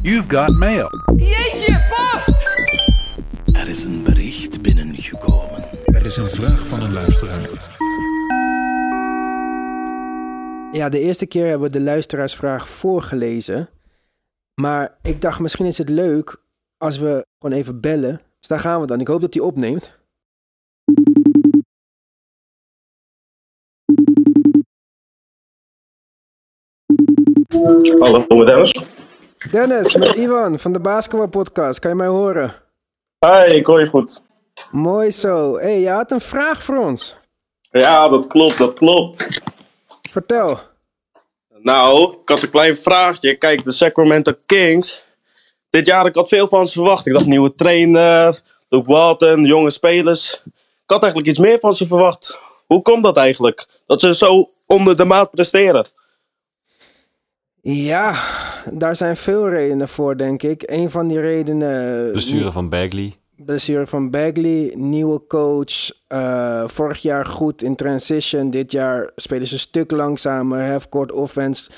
[0.02, 0.88] You've got mail.
[3.52, 5.64] Er is een bericht binnengekomen.
[5.84, 7.48] Er is een vraag van een luisteraar.
[10.72, 13.68] Ja, de eerste keer hebben we de luisteraarsvraag voorgelezen.
[14.60, 16.42] Maar ik dacht, misschien is het leuk
[16.76, 18.20] als we gewoon even bellen.
[18.38, 19.00] Dus daar gaan we dan.
[19.00, 19.98] Ik hoop dat hij opneemt.
[27.98, 28.86] Hallo, met Dennis.
[29.50, 31.78] Dennis, met Ivan van de Basketbalpodcast.
[31.78, 32.54] Kan je mij horen?
[33.26, 34.22] Hi, ik hoor je goed.
[34.70, 35.56] Mooi zo.
[35.56, 37.18] Hé, hey, je had een vraag voor ons.
[37.60, 39.42] Ja, dat klopt, dat klopt.
[40.10, 40.69] Vertel.
[41.62, 43.36] Nou, ik had een klein vraagje.
[43.36, 45.04] Kijk, de Sacramento Kings.
[45.70, 47.06] Dit jaar ik had veel van ze verwacht.
[47.06, 50.42] Ik dacht nieuwe trainer, Luke Walton, jonge spelers.
[50.84, 52.38] Ik had eigenlijk iets meer van ze verwacht.
[52.66, 53.80] Hoe komt dat eigenlijk?
[53.86, 55.86] Dat ze zo onder de maat presteren?
[57.62, 58.14] Ja,
[58.70, 60.62] daar zijn veel redenen voor, denk ik.
[60.66, 62.12] Een van die redenen...
[62.12, 63.19] Besturen van Bagley.
[63.44, 65.90] Blessure van Bagley, nieuwe coach.
[66.08, 68.50] eh, vorig jaar goed in transition.
[68.50, 70.68] Dit jaar spelen ze een stuk langzamer.
[70.70, 71.70] Half-court offense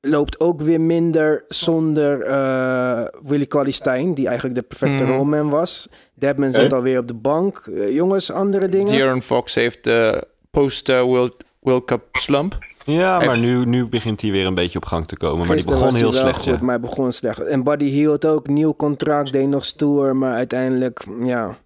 [0.00, 5.12] loopt ook weer minder zonder eh Willie Cauley-Stein, die eigenlijk de perfecte Mhm.
[5.12, 5.88] rollman was.
[6.14, 6.74] Deadman zit Oké.
[6.74, 7.58] alweer op de bank.
[7.66, 8.86] Eh, jongens, andere dingen?
[8.86, 12.58] De'Aaron Fox heeft de post-World World Cup slump.
[12.84, 15.46] Ja, maar nu, nu begint hij weer een beetje op gang te komen.
[15.46, 16.58] Maar die begon heel slecht, goed, ja.
[16.60, 17.40] maar hij begon slecht.
[17.40, 21.58] En Buddy Hield ook, nieuw contract, deed nog stoer, maar uiteindelijk, ja...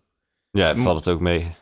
[0.50, 1.54] Ja, valt het ook mee.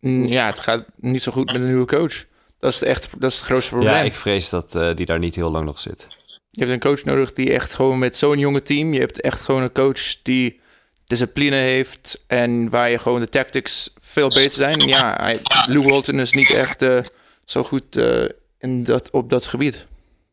[0.00, 2.24] Mm, Ja, het gaat niet zo goed met een nieuwe coach.
[2.58, 3.92] Dat is, het echt, dat is het grootste probleem.
[3.92, 6.08] Ja, ik vrees dat eh, die daar niet heel lang nog zit.
[6.50, 8.92] Je hebt een coach nodig die echt gewoon met zo'n jonge team...
[8.92, 10.60] Je hebt echt gewoon een coach die
[11.04, 12.24] discipline heeft...
[12.26, 14.80] en waar je gewoon de tactics veel beter zijn.
[14.80, 16.98] Ja, hij, Lou Walton is niet echt eh,
[17.44, 18.24] zo goed eh,
[18.58, 19.86] in dat, op dat gebied.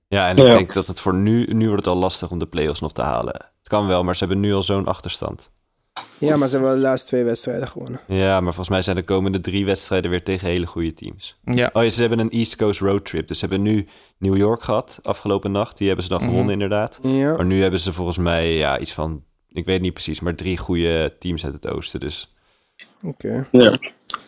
[0.08, 0.52] Ja, en ik Ja.
[0.58, 1.46] denk dat het voor nu...
[1.54, 3.34] Nu wordt het al lastig om de play-offs nog te halen.
[3.34, 5.50] Het kan wel, maar ze hebben nu al zo'n achterstand.
[6.20, 8.00] Ja, maar ze hebben wel de laatste twee wedstrijden gewonnen.
[8.08, 11.40] Ja, maar volgens mij zijn de komende drie wedstrijden weer tegen hele goede teams.
[11.44, 11.70] Ja.
[11.74, 13.28] Oh ja, ze hebben een East Coast roadtrip.
[13.28, 15.78] Dus ze hebben nu New York gehad afgelopen nacht.
[15.78, 16.30] Die hebben ze dan Mhm.
[16.30, 17.00] gewonnen inderdaad.
[17.02, 17.36] Ja.
[17.36, 19.24] Maar nu hebben ze volgens mij ja, iets van...
[19.48, 22.00] Ik weet niet precies, maar drie goede teams uit het oosten.
[22.00, 22.36] Dus
[23.06, 23.48] Oké.
[23.52, 23.78] Ja.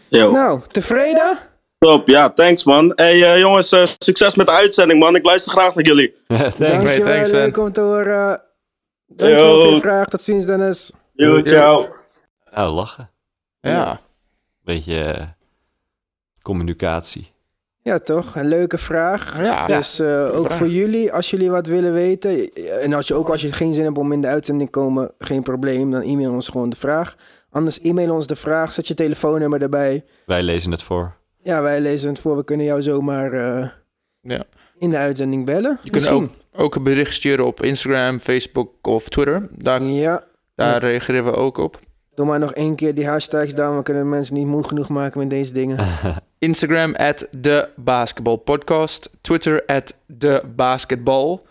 [0.09, 0.31] Yo.
[0.31, 1.37] Nou, tevreden?
[1.77, 2.91] Top, ja, thanks man.
[2.95, 5.15] Hey eh, jongens, eh, succes met de uitzending man.
[5.15, 6.15] Ik luister graag naar jullie.
[6.27, 8.41] Dankjewel, leuk om te horen.
[9.07, 10.07] Dankjewel voor je vraag.
[10.07, 10.91] Tot ziens, Dennis.
[11.13, 11.87] Yo, ciao.
[12.51, 13.09] Nou, lachen.
[13.61, 13.99] Ja.
[14.63, 15.27] Beetje eh,
[16.41, 17.31] communicatie.
[17.81, 18.35] Ja, toch?
[18.35, 19.41] Een leuke vraag.
[19.41, 19.67] Ja.
[19.67, 20.57] Dus eh, ook vraag.
[20.57, 22.53] voor jullie, als jullie wat willen weten.
[22.81, 25.11] En als je ook als je geen zin hebt om in de uitzending te komen,
[25.19, 25.91] geen probleem.
[25.91, 27.15] Dan e-mail ons gewoon de vraag.
[27.49, 28.73] Anders e-mail ons de vraag.
[28.73, 30.05] Zet je telefoonnummer erbij.
[30.25, 31.15] Wij lezen het voor.
[31.47, 32.37] Ja, wij lezen het voor.
[32.37, 33.69] We kunnen jou zomaar eh,
[34.21, 34.43] Ja.
[34.77, 35.79] in de uitzending bellen.
[35.81, 39.47] Je kunt ook, ook een bericht sturen op Instagram, Facebook of Twitter.
[39.51, 40.23] Daar, ja.
[40.55, 41.79] daar reageren we ook op.
[42.15, 43.77] Doe maar nog één keer die hashtags dan.
[43.77, 45.87] We kunnen mensen niet moe genoeg maken met deze dingen.
[46.39, 49.09] Instagram at de basketbalpodcast.
[49.21, 51.45] Twitter at de basketbal.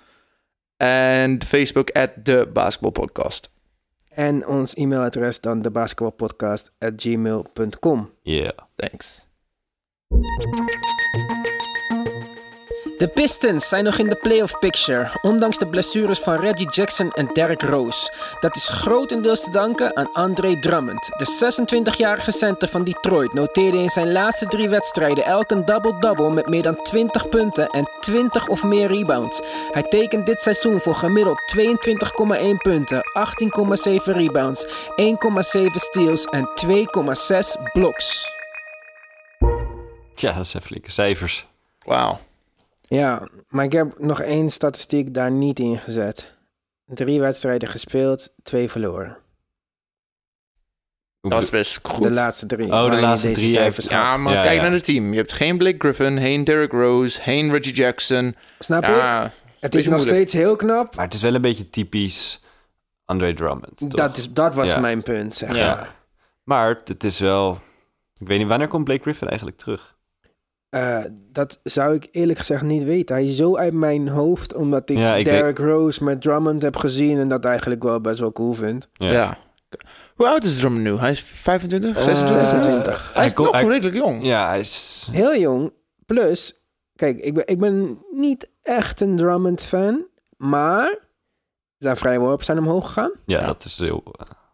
[0.76, 3.50] En Facebook at de basketbalpodcast.
[4.08, 8.10] En ons e-mailadres dan de basketbalpodcast at gmail.com.
[8.22, 8.50] Yeah.
[8.76, 9.25] Thanks.
[12.98, 17.28] De Pistons zijn nog in de playoff picture, ondanks de blessures van Reggie Jackson en
[17.32, 18.12] Derrick Rose.
[18.40, 21.10] Dat is grotendeels te danken aan Andre Drummond.
[21.16, 21.52] De
[21.92, 26.62] 26-jarige center van Detroit noteerde in zijn laatste drie wedstrijden elk een double-double met meer
[26.62, 29.40] dan 20 punten en 20 of meer rebounds.
[29.72, 33.00] Hij tekent dit seizoen voor gemiddeld 22,1 punten,
[33.88, 38.35] 18,7 rebounds, 1,7 steals en 2,6 blocks.
[40.16, 41.46] Tja, dat zijn flinke cijfers.
[41.84, 42.18] Wauw.
[42.88, 46.32] Ja, maar ik heb nog één statistiek daar niet in gezet.
[46.86, 49.16] Drie wedstrijden gespeeld, twee verloren.
[51.20, 52.02] Dat is best goed.
[52.02, 52.72] De laatste drie.
[52.72, 54.02] Oh, de laatste drie cijfers heeft-.
[54.02, 54.62] Ja, maar Ja, kijk ja.
[54.62, 55.10] naar het team.
[55.10, 58.34] Je hebt geen Blake Griffin, geen Derrick Rose, geen Reggie Jackson.
[58.58, 59.32] Snap Ja, ik?
[59.60, 60.16] Het is nog moeilijk.
[60.16, 60.94] steeds heel knap.
[60.96, 62.42] Maar het is wel een beetje typisch
[63.04, 63.76] Andre Drummond.
[63.76, 63.88] toch?
[63.88, 64.78] Dat, is, dat was Ja.
[64.80, 65.74] mijn punt, zeg Ja.
[65.74, 65.94] maar.
[66.44, 67.58] Maar het is wel...
[68.18, 69.95] Ik weet niet, wanneer komt Blake Griffin eigenlijk terug?
[70.68, 70.98] Eh,
[71.32, 73.14] dat zou ik eerlijk gezegd niet weten.
[73.14, 76.76] Hij is zo uit mijn hoofd, omdat ik, Ja, ik Derrick Rose met Drummond heb
[76.76, 78.88] gezien en dat eigenlijk wel best wel cool vind.
[78.92, 79.38] Ja.
[80.14, 80.96] Hoe oud is Drummond nu?
[80.96, 82.46] Hij is 25, Eh, 26?
[82.48, 83.10] 26.
[83.14, 84.24] Hij is Hij nog hij- redelijk jong.
[84.24, 85.08] Ja, hij is...
[85.12, 85.72] Heel jong.
[86.06, 86.62] Plus,
[86.94, 90.98] kijk, ik ben, ik ben niet echt een Drummond-fan, maar
[91.78, 93.12] zijn vrije worpen zijn omhoog gegaan.
[93.26, 94.02] Ja, dat is heel...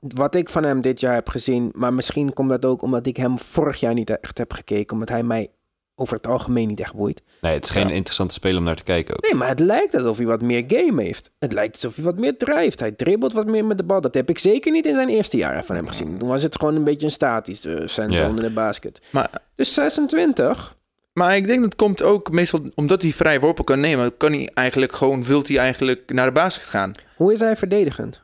[0.01, 3.17] Wat ik van hem dit jaar heb gezien, maar misschien komt dat ook omdat ik
[3.17, 5.51] hem vorig jaar niet echt heb gekeken, omdat hij mij
[5.95, 7.23] over het algemeen niet echt boeit.
[7.41, 9.23] Nee, het is geen interessante speler om naar te kijken ook.
[9.23, 11.31] Nee, maar het lijkt alsof hij wat meer game heeft.
[11.39, 12.81] Het lijkt alsof hij wat meer drijft.
[12.81, 14.01] Hij dribbelt wat meer met de bal.
[14.01, 16.19] Dat heb ik zeker niet in zijn eerste jaar van hem gezien.
[16.19, 18.29] Toen was het gewoon een beetje een statisch uh, center Ja.
[18.29, 19.01] onder de basket.
[19.11, 20.77] Maar, Dus 26.
[21.13, 24.17] maar ik denk dat het komt ook meestal omdat hij vrij worpen kan nemen.
[24.17, 26.93] Kan hij eigenlijk gewoon, wilt hij eigenlijk naar de basket gaan.
[27.17, 28.21] Hoe is hij verdedigend?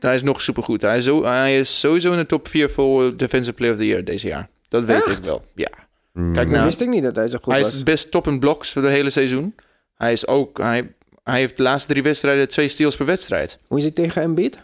[0.00, 0.82] Hij is nog supergoed.
[0.82, 3.86] Hij is, zo, hij is sowieso in de top 4 voor Defensive Player of the
[3.86, 4.48] Year deze jaar.
[4.68, 5.18] Dat weet Echt?
[5.18, 5.44] ik wel.
[5.54, 5.68] Ja.
[6.16, 6.32] Mm.
[6.34, 7.74] Kijk nou, wist ik niet dat hij zo goed hij was.
[7.74, 9.54] is best top in blocks voor de hele seizoen.
[9.94, 13.58] Hij is ook, hij, hij heeft de laatste drie wedstrijden twee steals per wedstrijd.
[13.66, 14.58] Hoe is het tegen Embiid?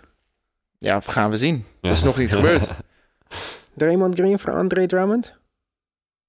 [0.78, 1.54] Ja, gaan we zien.
[1.56, 1.88] Ja.
[1.88, 2.68] Dat is nog niet gebeurd.
[3.76, 5.34] Draymond Green voor Andre Drummond?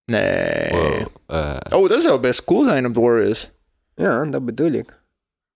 [0.06, 0.70] Nee.
[0.72, 1.08] Wow.
[1.28, 3.52] Eh, Oh, dat zou best cool zijn op de Warriors.
[3.96, 5.02] Ja, dat bedoel ik.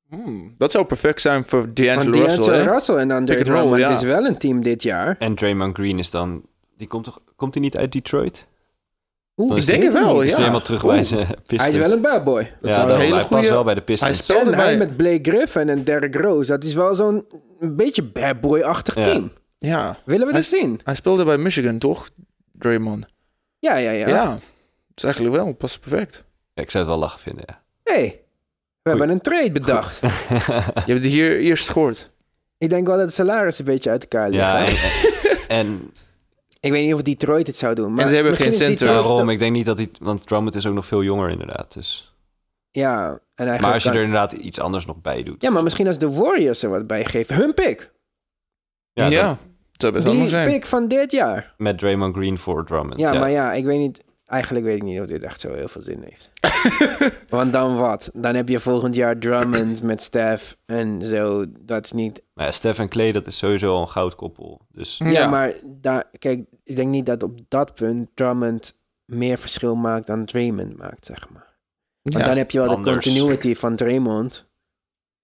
[0.10, 2.54] Hmm, dat zou perfect zijn voor D'Angelo D'Angelo Russell.
[2.54, 2.72] hè?
[2.72, 3.90] Russell en Andre Drummond ja.
[3.90, 5.16] is wel een team dit jaar.
[5.20, 6.44] En Draymond Green is dan...
[6.78, 7.22] Die komt toch...
[7.36, 8.48] Komt hij niet uit Detroit?
[9.38, 10.36] Oeh, ik denk hij- het wel, ja.
[10.38, 12.54] helemaal terug bij zijn Hij is wel een bad boy.
[12.62, 14.24] Dat ja, zou een hele hij past goede- wel bij de Hij Pistons.
[14.24, 14.88] speelde hij bij...
[14.88, 16.52] met Blake Griffin en Derrick Rose.
[16.52, 17.26] Dat is wel zo'n
[17.60, 19.04] beetje bad boy-achtig Ja.
[19.04, 19.32] team.
[19.58, 20.80] Ja, Willen we Hij dat zien?
[20.84, 22.10] hij speelde bij Michigan, toch?
[22.52, 23.06] Draymond.
[23.60, 24.08] Ja, ja, ja.
[24.08, 24.26] Ja.
[24.32, 24.42] Dat
[24.96, 26.24] is eigenlijk wel, past perfect.
[26.54, 27.62] Ja, ik zou het wel lachen vinden, ja.
[27.94, 28.22] hey,
[28.82, 30.00] we hebben een trade bedacht.
[30.00, 30.08] Je
[30.74, 32.10] hebt het hier eerst gehoord.
[32.58, 34.60] Ik denk wel dat het salaris een beetje uit elkaar liggen.
[34.60, 34.78] ja, en,
[35.48, 35.92] en
[36.68, 37.94] Ik weet niet of Detroit het zou doen.
[37.94, 39.90] Maar En ze hebben geen daarom, de- ik denk niet dat hij...
[40.00, 42.16] Want Drummond is ook nog veel jonger inderdaad, dus...
[42.72, 45.42] Ja, en eigenlijk Maar als je kan- er inderdaad iets anders nog bij doet...
[45.42, 47.36] Ja, maar misschien als de Warriors er wat bij geven.
[47.36, 47.92] Hun pick.
[48.94, 49.38] Ja, Ja, dan
[49.72, 50.52] dat zou best Die zijn.
[50.52, 51.54] pick van dit jaar.
[51.58, 53.00] met Draymond Green voor Drummond.
[53.00, 54.04] Ja, maar ja, ik weet niet...
[54.28, 56.32] Eigenlijk weet ik niet of dit echt zo heel veel zin heeft.
[57.30, 58.10] Want dan wat?
[58.14, 61.46] Dan heb je volgend jaar Drummond met Steph en zo.
[61.60, 62.22] Dat is niet...
[62.34, 64.62] Maar ja, Steph en Clay, dat is sowieso al een goudkoppel.
[64.72, 65.28] Dus Ja, Ja.
[65.30, 70.26] maar daar, kijk, ik denk niet dat op dat punt Drummond meer verschil maakt dan
[70.26, 71.58] Draymond maakt, zeg maar.
[72.02, 72.26] Want Ja.
[72.26, 74.48] dan heb je wel de continuity van Draymond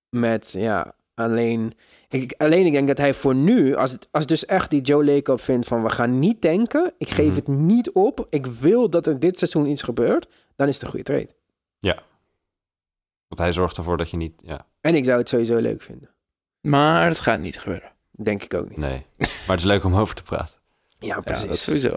[0.10, 1.74] met, ja, alleen...
[2.22, 5.06] Ik, alleen ik denk dat hij voor nu, als, het, als dus echt die Joe
[5.06, 7.36] Lacob vindt van we gaan niet denken, ik geef Mhm.
[7.36, 10.90] het niet op, ik wil dat er dit seizoen iets gebeurt, dan is het een
[10.90, 11.30] goede trade.
[13.28, 14.34] want hij zorgt ervoor dat je niet...
[14.46, 16.10] Ja, En ik zou het sowieso leuk vinden.
[16.62, 17.92] Maar het gaat niet gebeuren.
[18.12, 18.78] Denk ik ook niet.
[18.78, 19.06] nee.
[19.18, 20.56] Maar het is leuk om over te praten.
[21.00, 21.48] Ja, Ja, precies.
[21.48, 21.96] dat sowieso.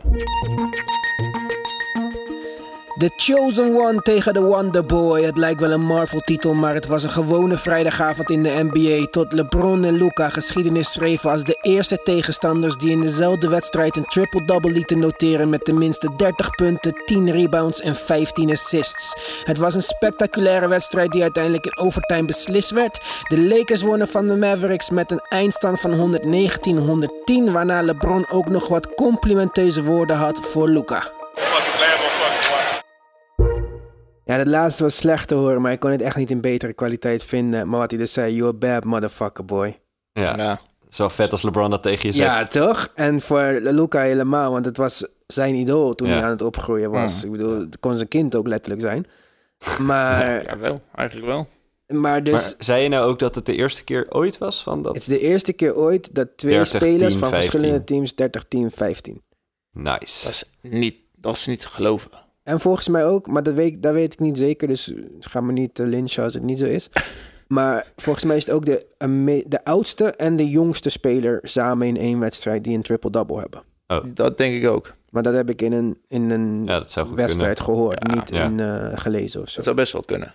[2.99, 5.23] The Chosen One tegen The Wonderboy.
[5.23, 9.07] Het lijkt wel een Marvel-titel, maar het was een gewone vrijdagavond in de NBA.
[9.11, 14.05] Tot LeBron en Luca geschiedenis schreven als de eerste tegenstanders die in dezelfde wedstrijd een
[14.05, 19.15] triple-double lieten noteren met tenminste 30 punten, 10 rebounds en 15 assists.
[19.45, 23.01] Het was een spectaculaire wedstrijd die uiteindelijk in overtime beslist werd.
[23.29, 26.21] De Lakers wonnen van de Mavericks met een eindstand van
[27.49, 31.25] 119-110, waarna LeBron ook nog wat complimenteuze woorden had voor Luca.
[34.27, 36.73] Ja, dat laatste was slecht te horen, maar ik kon het echt niet in betere
[36.73, 37.69] kwaliteit vinden.
[37.69, 39.79] Maar wat hij dus zei, you're a bad motherfucker, boy.
[40.13, 40.59] Ja,
[40.97, 42.31] wel vet als LeBron dat tegen je zegt.
[42.31, 42.93] Ja, toch?
[42.95, 46.15] En voor Luca helemaal, want het was zijn idool toen Ja.
[46.15, 47.19] hij aan het opgroeien was.
[47.25, 47.25] Mm.
[47.25, 49.07] Ik bedoel, het kon zijn kind ook letterlijk zijn.
[49.79, 50.81] Maar, Ja, wel.
[50.95, 51.47] Eigenlijk wel.
[52.01, 54.83] maar dus, Maar zei je nou ook dat het de eerste keer ooit was van
[54.83, 54.93] dat?
[54.95, 57.51] het is de eerste keer ooit dat twee 30, spelers 10, van 15.
[57.51, 59.23] verschillende teams 30, 10, 15.
[59.73, 60.25] Nice.
[60.25, 62.11] Dat is niet, dat is niet te geloven.
[62.47, 65.53] En volgens mij ook, maar dat weet, dat weet ik niet zeker, dus ga me
[65.53, 66.89] niet uh, lynchen als het niet zo is.
[67.47, 68.87] Maar volgens mij is het ook de,
[69.47, 74.15] de oudste en de jongste speler samen in één wedstrijd die een triple-double hebben.
[74.15, 74.95] Dat denk ik ook.
[75.11, 78.45] Maar dat heb ik in een, in een Ja, wedstrijd gehoord, Ja, niet ja.
[78.45, 79.55] in, eh, gelezen of zo.
[79.55, 80.35] Dat zou best wel kunnen.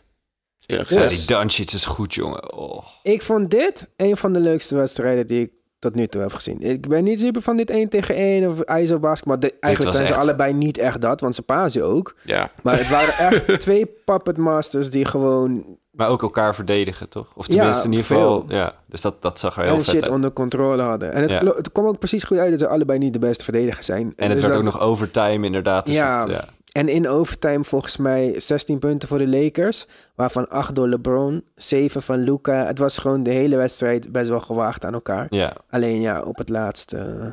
[0.65, 2.53] Eerlijk Dus- Ja, die Doncic is goed, jongen.
[2.53, 2.85] Oh.
[3.03, 6.61] Ik vond dit een van de leukste wedstrijden die ik tot nu toe heb gezien.
[6.61, 9.39] Ik ben niet super van dit 1 tegen 1 of ISO basketbal.
[9.39, 12.15] De- Eigenlijk zijn ze allebei niet echt dat, want ze pasen ook.
[12.23, 12.51] Ja.
[12.63, 17.27] Maar het waren echt twee puppet masters die gewoon Maar ook elkaar verdedigen, toch?
[17.35, 18.43] Of Ja, tenminste, in ieder geval...
[18.47, 18.57] veel.
[18.57, 20.11] Ja, dus dat, dat zag er heel en vet shit uit.
[20.11, 21.11] onder controle hadden.
[21.13, 21.53] En het, Ja.
[21.71, 24.01] kwam ook precies goed uit dat ze allebei niet de beste verdedigers zijn.
[24.15, 25.85] En het Dus werd dat- ook nog overtime, inderdaad.
[25.85, 26.45] Dus ja, dat, ja.
[26.71, 29.87] En in overtime volgens mij 16 punten voor de Lakers.
[30.15, 32.65] Waarvan 8 door LeBron, 7 van Luca.
[32.65, 35.27] Het was gewoon de hele wedstrijd best wel gewaagd aan elkaar.
[35.29, 35.55] Ja.
[35.69, 37.31] Alleen ja, op het laatste eh,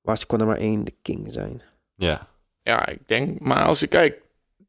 [0.00, 1.62] was, kon er maar één de king zijn.
[1.94, 2.28] Ja.
[2.62, 3.40] Ja, ik denk...
[3.40, 4.24] Maar als je kijkt...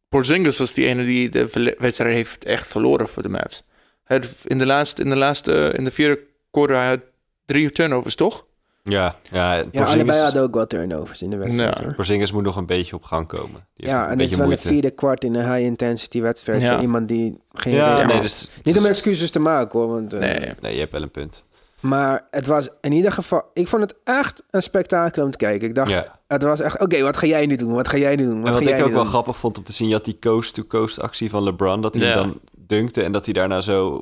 [0.09, 3.63] Porzingis was die ene die de wedstrijd heeft echt verloren voor de Mavs.
[4.03, 5.03] Hij had in de laatste...
[5.03, 6.19] In de, laatste, in de vierde
[6.51, 7.05] quarter hij had
[7.45, 8.46] drie turnovers, toch?
[8.89, 11.79] Ja, ja, Ja, Porzingis- allebei hadden ook wat turnovers in de wedstrijd.
[11.79, 11.93] hoor.
[11.93, 13.65] Porzingis moet nog een beetje op gang komen.
[13.75, 14.67] Die Ja, en het is wel moeite.
[14.67, 16.73] een vierde kwart in een high-intensity wedstrijd Ja.
[16.73, 20.13] voor iemand die geen Ja, idee nee, dus- Niet om excuses te maken hoor, want...
[20.13, 21.45] eh, Nee, nee, je hebt wel een punt.
[21.79, 23.43] Maar het was in ieder geval...
[23.53, 25.67] Ik vond het echt een spektakel om te kijken.
[25.67, 26.19] Ik dacht, Ja.
[26.27, 26.79] het was echt...
[26.79, 27.73] Oké, wat ga jij nu doen?
[27.73, 28.37] Wat ga jij nu doen?
[28.37, 30.05] Wat En ga wat jij ik ook wel grappig vond om te zien, je had
[30.05, 32.13] die coast-to-coast actie van LeBron, dat hij Ja.
[32.13, 34.01] dan dunkte en dat hij daarna zo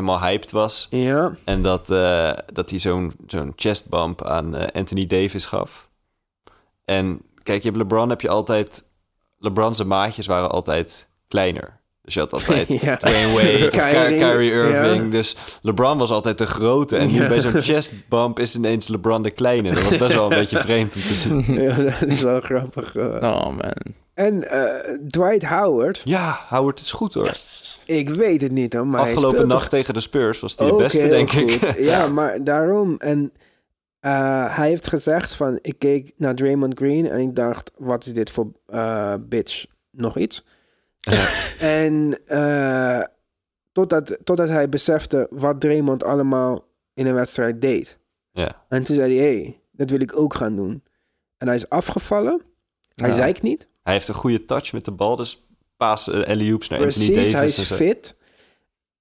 [0.00, 0.86] helemaal hyped was.
[0.90, 1.34] Ja.
[1.44, 5.88] En dat, eh, dat hij zo'n zo'n chestbump aan eh, Anthony Davis gaf.
[6.84, 8.84] En kijk, je hebt LeBron heb je altijd...
[9.38, 11.78] LeBron's maatjes waren altijd kleiner.
[12.02, 12.96] Dus je had altijd Ja.
[12.96, 15.04] Dwayne Wade of Kyrie, Irving.
[15.04, 15.10] ja.
[15.10, 16.96] Dus LeBron was altijd de grote.
[16.96, 17.28] En nu Ja.
[17.28, 19.74] bij zo'n chestbump is ineens LeBron de kleine.
[19.74, 21.44] Dat was best wel een beetje vreemd om te zien.
[21.62, 22.96] Ja, dat is wel grappig.
[22.96, 23.04] eh.
[23.04, 23.72] Oh man.
[24.14, 26.02] En eh, Dwight Howard...
[26.04, 27.32] Ja, Howard is goed hoor.
[27.84, 31.08] Ik weet het niet hoor, maar Afgelopen nacht tegen de Spurs was hij de beste,
[31.08, 31.78] denk ik.
[31.90, 32.96] Ja, maar daarom.
[32.98, 33.32] En
[34.00, 35.58] eh, hij heeft gezegd van...
[35.62, 37.70] Ik keek naar Draymond Green en ik dacht...
[37.76, 39.64] Wat is dit voor eh, bitch?
[39.90, 40.44] Nog iets?
[41.58, 43.02] en eh,
[43.72, 47.98] totdat, totdat hij besefte wat Draymond allemaal in een wedstrijd deed.
[48.32, 48.64] Ja.
[48.68, 50.82] En toen zei hij, hey, dat wil ik ook gaan doen.
[51.36, 52.42] En hij is afgevallen.
[52.94, 53.14] Hij Ja.
[53.14, 53.68] zei ik niet.
[53.82, 57.14] Hij heeft een goede touch met de bal, dus paas uh, alley-oops naar Anthony Precies,
[57.14, 57.32] Davis.
[57.32, 58.18] hij en is fit.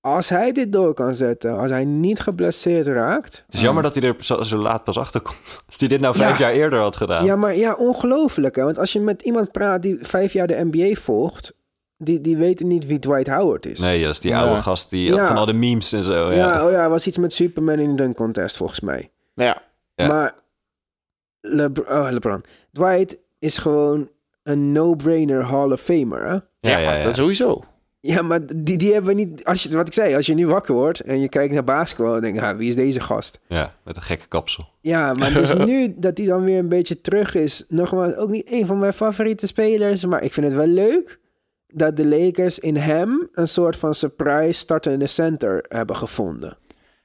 [0.02, 3.44] Als hij dit door kan zetten, als hij niet geblesseerd raakt...
[3.46, 5.62] Het is jammer dat hij er zo, zo laat pas achter komt.
[5.68, 6.46] Als hij dit nou vijf Ja.
[6.46, 7.26] jaar eerder had gedaan.
[7.26, 8.56] Ja, maar ja, ongelooflijk.
[8.56, 8.64] Hè?
[8.64, 11.58] Want als je met iemand praat die vijf jaar de NBA volgt...
[12.04, 13.80] Die, die weten niet wie Dwight Howard is.
[13.80, 14.40] Nee, dat is die Ja.
[14.42, 15.28] oude gast die Ja.
[15.28, 16.14] van al de memes en zo.
[16.32, 16.66] Ja, Ja.
[16.66, 19.12] oh ja, was iets met Superman in de dunk contest volgens mij.
[19.34, 19.62] Ja.
[19.96, 20.08] Ja.
[20.08, 20.36] Maar
[21.42, 22.44] Lebr oh, LeBron.
[22.72, 24.10] Dwight is gewoon
[24.44, 26.26] een no-brainer Hall of Famer.
[26.26, 26.34] Hè?
[26.70, 27.04] Ja, ja, ja.
[27.04, 27.64] Dat sowieso.
[28.02, 29.46] Ja, maar die, die hebben we niet...
[29.46, 32.12] Als je, wat ik zei, als je nu wakker wordt en je kijkt naar basketbal...
[32.12, 33.40] dan denk je, ah, wie is deze gast?
[33.48, 34.68] Ja, met een gekke kapsel.
[34.82, 37.66] Ja, maar dus nu dat hij dan weer een beetje terug is...
[37.68, 40.06] nogmaals, ook niet een van mijn favoriete spelers...
[40.06, 41.20] maar ik vind het wel leuk
[41.68, 43.28] dat de Lakers in hem...
[43.32, 46.58] een soort van surprise startende center hebben gevonden.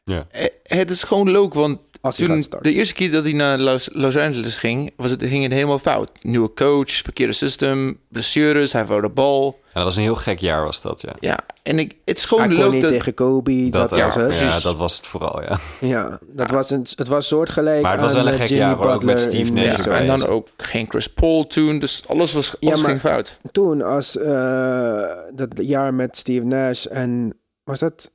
[0.04, 0.26] Ja.
[0.30, 2.72] Eh, Het is gewoon leuk, want Als hij toen gaat starten.
[2.72, 5.78] de eerste keer dat hij naar Los, Los Angeles ging, was het, ging het helemaal
[5.78, 6.10] fout.
[6.20, 9.58] Nieuwe coach, verkeerde system, blessures, hij wou de bal.
[9.64, 11.12] Ja, dat was een heel gek jaar was dat, ja.
[11.20, 12.90] Ja, en ik, het is gewoon Hij kon leuk niet dat...
[12.90, 14.38] tegen Kobe, dat, Dat, was ja, het.
[14.38, 15.58] ja, dat was het vooral, ja.
[15.80, 18.78] Ja, dat was een, het was soortgelijk Maar het was wel een gek Jimmy jaar,
[18.94, 22.80] ook met Steve Nash en dan ook geen Chris Paul toen, dus alles, was, alles
[22.80, 23.38] maar- ging fout.
[23.52, 25.02] Toen, als eh,
[25.34, 27.38] dat jaar met Steve Nash en...
[27.64, 28.10] Was dat...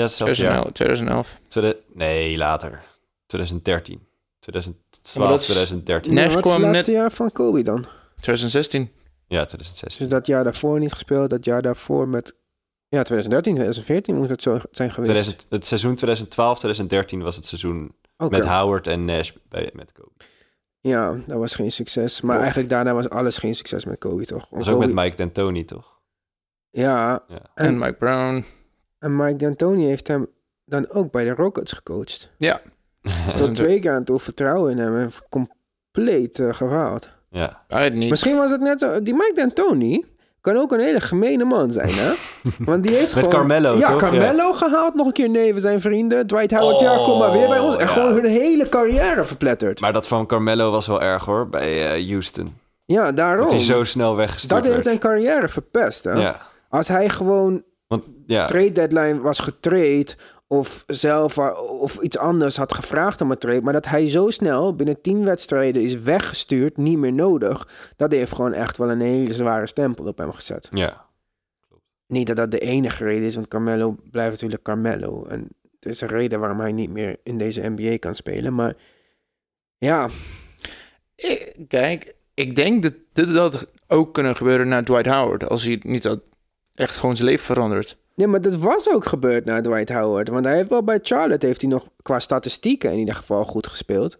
[0.00, 0.72] Ja, hetzelfde jaar.
[0.72, 1.26] 2011.
[1.26, 1.36] 2011.
[1.48, 2.82] Tweede- Nee, later.
[3.26, 4.06] 2013.
[4.40, 6.14] 2012, Maar dat is- 2013.
[6.14, 7.84] Nash wat is kwam het laatste net- jaar van Kobe dan?
[8.20, 8.90] 2016.
[9.26, 10.04] Ja, 2016.
[10.04, 12.36] Dus dat jaar daarvoor niet gespeeld, dat jaar daarvoor met...
[12.88, 15.10] Ja, 2013, 2014 moet het zo zijn geweest.
[15.12, 17.94] 2000 het seizoen 2012, 2013 was het seizoen
[18.28, 20.10] met Howard en Nash bij, met Kobe.
[20.80, 22.20] Ja, dat was geen succes.
[22.20, 24.40] Maar eigenlijk daarna was alles geen succes met Kobe, toch?
[24.40, 25.98] Dat was Kobe- ook met Mike D'Antoni, toch?
[26.70, 27.40] Ja, Ja.
[27.54, 28.44] En en, Mike Brown.
[29.00, 30.26] En Mike D'Antoni heeft hem
[30.64, 32.30] dan ook bij de Rockets gecoacht.
[32.36, 32.60] Ja.
[33.02, 37.08] Dus tot twee keer aan toe vertrouwen in hem en compleet eh, gefaald.
[37.30, 37.62] ja.
[37.92, 38.10] Niet.
[38.10, 39.02] Misschien was het net zo...
[39.02, 40.04] Die Mike D'Antoni
[40.40, 42.12] kan ook een hele gemene man zijn, hè?
[42.70, 43.38] Want die heeft Met gewoon...
[43.40, 44.00] Carmelo, ja, toch?
[44.00, 46.26] Carmelo gehaald nog een keer neven zijn vrienden.
[46.26, 47.74] Dwight Howard, ja, kom maar weer bij ons.
[47.76, 47.92] En Oh, ja.
[48.00, 49.80] gewoon hun hele carrière verpletterd.
[49.80, 52.56] Maar dat van Carmelo was wel erg hoor, bij eh, Houston.
[52.84, 53.42] ja, daarom.
[53.42, 54.84] Dat hij zo snel weggestuurd Dat heeft werd.
[54.86, 56.12] zijn carrière verpest, hè?
[56.12, 60.06] Ja, Als hij gewoon want ja, trade deadline was getrade
[60.46, 64.74] of zelf of iets anders had gevraagd om een trade, maar dat hij zo snel
[64.74, 69.34] binnen tien wedstrijden is weggestuurd, niet meer nodig, dat heeft gewoon echt wel een hele
[69.34, 70.68] zware stempel op hem gezet.
[70.72, 71.08] ja.
[72.06, 75.24] Niet dat dat de enige reden is, want Carmelo blijft natuurlijk Carmelo.
[75.26, 75.48] En
[75.80, 78.54] er is een reden waarom hij niet meer in deze NBA kan spelen.
[78.54, 78.76] Maar
[79.78, 80.08] ja,
[81.16, 85.48] Ik- Kijk, ik denk dat dit had ook kunnen gebeuren naar Dwight Howard.
[85.48, 86.20] Als hij niet had
[86.80, 87.96] echt gewoon zijn leven veranderd.
[88.14, 90.28] nee, maar dat was ook gebeurd na Dwight Howard.
[90.28, 93.66] Want hij heeft wel bij Charlotte heeft hij nog qua statistieken in ieder geval goed
[93.66, 94.18] gespeeld.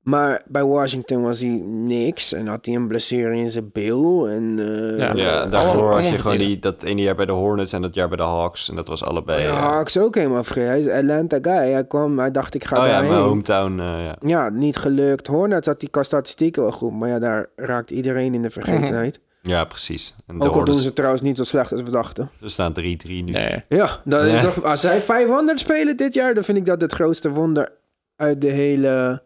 [0.00, 2.32] Maar bij Washington was hij niks.
[2.32, 4.28] En had hij een blessure in zijn bil.
[4.28, 7.72] En, eh, Ja, allemaal- daarvoor had je gewoon die, dat ene jaar bij de Hornets
[7.72, 8.68] en dat jaar bij de Hawks.
[8.70, 9.42] En dat was allebei...
[9.42, 10.64] Ja, eh, Hawks ook helemaal vrij.
[10.64, 11.70] Hij is een Atlanta guy.
[11.72, 13.10] Hij kwam, hij dacht ik ga oh ja, daarheen.
[13.10, 13.80] mijn hometown.
[13.80, 14.16] eh, ja.
[14.20, 15.26] Ja, niet gelukt.
[15.26, 16.92] Hornets had die qua statistieken wel goed.
[16.92, 19.20] Maar ja, daar raakt iedereen in de vergetenheid.
[19.42, 20.14] ja, precies.
[20.26, 22.30] En Ook al doen Hornets, ze trouwens niet zo slecht als we dachten.
[22.40, 23.20] ze staan 3-3 nu.
[23.22, 23.64] Nee.
[23.68, 26.92] Ja, dat is toch, als zij 500 spelen dit jaar, dan vind ik dat het
[26.92, 27.72] grootste wonder
[28.16, 29.22] uit de hele...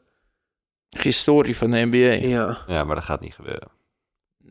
[1.00, 2.26] Historie van de NBA.
[2.28, 3.68] Ja, Ja, maar dat gaat niet gebeuren.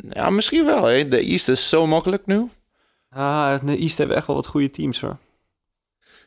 [0.09, 0.83] Ja, misschien wel.
[0.85, 1.07] Hè.
[1.07, 2.49] De East is zo makkelijk nu.
[3.09, 5.17] Ah, de East hebben echt wel wat goede teams hoor.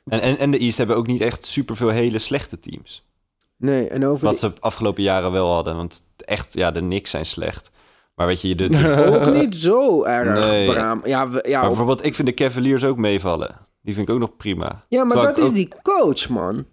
[0.04, 3.04] En, en, en de East hebben ook niet echt superveel hele slechte teams.
[3.56, 3.88] nee.
[3.88, 5.76] En over Wat die- ze afgelopen jaren wel hadden.
[5.76, 7.70] Want echt, ja, de Knicks zijn slecht.
[8.16, 10.70] Maar weet je, de, ook niet zo erg, Nee.
[10.70, 11.00] Bram.
[11.04, 13.54] Ja, we- ja, maar bijvoorbeeld, ik vind de Cavaliers ook meevallen.
[13.82, 14.84] Die vind ik ook nog prima.
[14.88, 16.64] ja maar Terwijl dat is ook- die coach, man.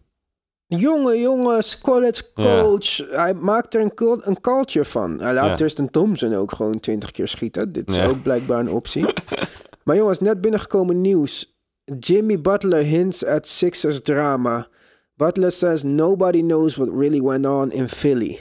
[0.67, 2.97] Jonge jongens, college coach.
[3.11, 5.19] Hij maakt er een, cul- een culture van.
[5.19, 5.55] Hij laat Ja.
[5.55, 7.71] Tristan Thompson ook gewoon 20 keer schieten.
[7.71, 8.05] Dit is Ja.
[8.07, 9.05] ook blijkbaar een optie.
[9.83, 11.57] maar jongens, net binnengekomen nieuws.
[11.99, 14.67] Jimmy Butler hints at Sixers drama.
[15.15, 18.39] Butler says nobody knows what really went on in Philly.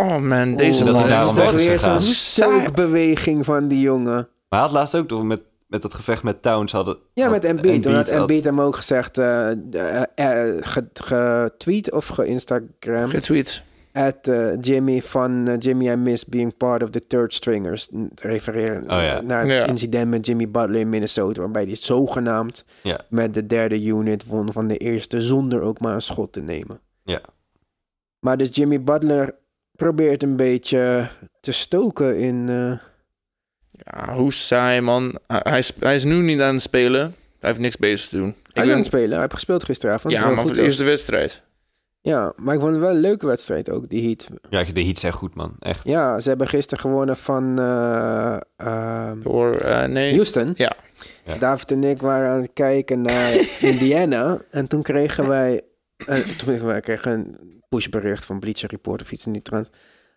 [0.00, 2.00] Oh man, deze dat hij man daarom is weg is weer gegaan.
[2.02, 4.14] zo'n steekbeweging van die jongen.
[4.14, 6.96] Maar hij had laatst ook toch met, met dat gevecht met Towns hadden...
[7.14, 7.82] Ja, had met Embiid.
[7.82, 13.08] Toen had Embiid hem ook gezegd, eh, eh, eh, ge- getweet of geïnstagram.
[13.08, 13.62] Getweet.
[13.92, 14.30] At
[14.60, 17.88] Jimmy van Jimmy I miss being part of the third stringers.
[18.14, 19.20] Refereren Oh ja.
[19.20, 19.64] naar het Ja.
[19.66, 21.40] incident met Jimmy Butler in Minnesota.
[21.40, 22.98] Waarbij hij zogenaamd Ja.
[23.08, 25.20] met de derde unit won van de eerste.
[25.20, 26.80] Zonder ook maar een schot te nemen.
[27.02, 27.20] Ja.
[28.18, 29.34] Maar dus Jimmy Butler
[29.82, 31.08] probeert een beetje
[31.40, 32.48] te stoken in...
[32.48, 32.78] eh,
[33.70, 35.18] Ja, hoe saai man.
[35.26, 37.00] Hij, hij is, hij is nu niet aan het spelen.
[37.40, 38.34] Hij heeft niks bezig te doen.
[38.52, 39.10] hij Ik is aan het spelen.
[39.10, 40.12] Hij heeft gespeeld gisteravond.
[40.14, 41.42] ja, Wel maar voor de eerste wedstrijd.
[42.00, 44.28] Ja, maar ik vond het wel een leuke wedstrijd ook, die Heat.
[44.50, 45.54] Ja, de Heat zijn goed, man.
[45.58, 45.88] Echt.
[45.88, 50.14] Ja, ze hebben gisteren gewonnen van eh, ehm, Door, eh, nee.
[50.14, 50.52] Houston.
[50.56, 50.72] Ja.
[51.24, 51.36] Ja.
[51.38, 53.32] David en ik waren aan het kijken naar
[53.70, 54.38] Indiana.
[54.50, 55.62] En toen kregen wij...
[56.06, 57.36] eh, toen wij kregen een
[57.68, 59.70] pushbericht van Bleacher Report of iets in die trant.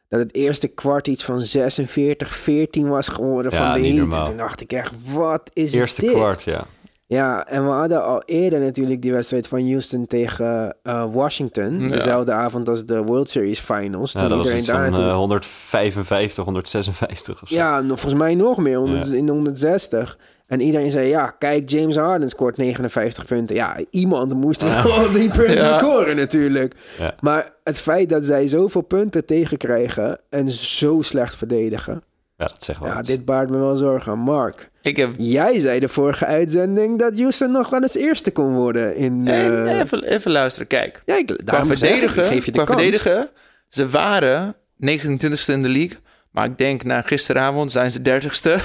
[0.09, 3.99] Dat het eerste kwart iets van 46-14 was geworden Ja, van de niet Heat.
[4.07, 4.19] normaal.
[4.19, 6.11] En toen dacht ik echt, wat is Eerste dit?
[6.11, 6.63] kwart, ja.
[7.07, 11.79] Ja, en we hadden al eerder natuurlijk die wedstrijd van Houston tegen eh, Washington.
[11.81, 11.87] Ja.
[11.89, 14.11] Dezelfde avond als de World Series Finals.
[14.11, 17.55] ja toen dat was iedereen daar van naartoe eh, 155, 156 of zo.
[17.55, 19.13] Ja, nog- volgens mij nog meer, 100 Ja.
[19.15, 20.17] in de 160.
[20.47, 23.55] En iedereen zei, ja, kijk, James Harden scoort 59 punten.
[23.55, 25.77] Ja, iemand moest wel die punten Ja.
[25.79, 26.73] scoren natuurlijk.
[26.99, 27.15] Ja.
[27.19, 32.03] Maar het feit dat zij zoveel punten tegenkrijgen en zo slecht verdedigen...
[32.37, 34.17] Ja, dat wel Ja, dit baart me wel zorgen.
[34.17, 35.11] Mark, Ik heb...
[35.17, 39.23] jij zei de vorige uitzending dat Houston nog wel eens eerste kon worden in...
[39.23, 41.01] Nee, eh, nee, even, even luisteren, kijk.
[41.05, 42.81] ja, ik, Qua zeg verdedigen, ik geef je de qua kans.
[42.81, 43.29] verdedigen,
[43.69, 45.97] ze waren 29ste in de league.
[46.35, 48.63] Maar ik denk na gisteravond zijn ze 30ste.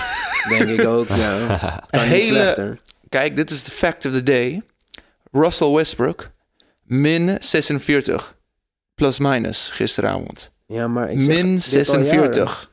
[0.49, 1.47] Denk ik ook, ja.
[1.91, 2.79] Kan niet Hele- slechter.
[3.09, 4.63] Kijk, dit is de fact of the day.
[5.33, 6.31] Russell Westbrook,
[6.83, 8.37] min 46.
[8.95, 10.51] Plus minus gisteravond.
[10.67, 12.07] Ja, maar ik zeg Min dit al jaren.
[12.07, 12.71] 46.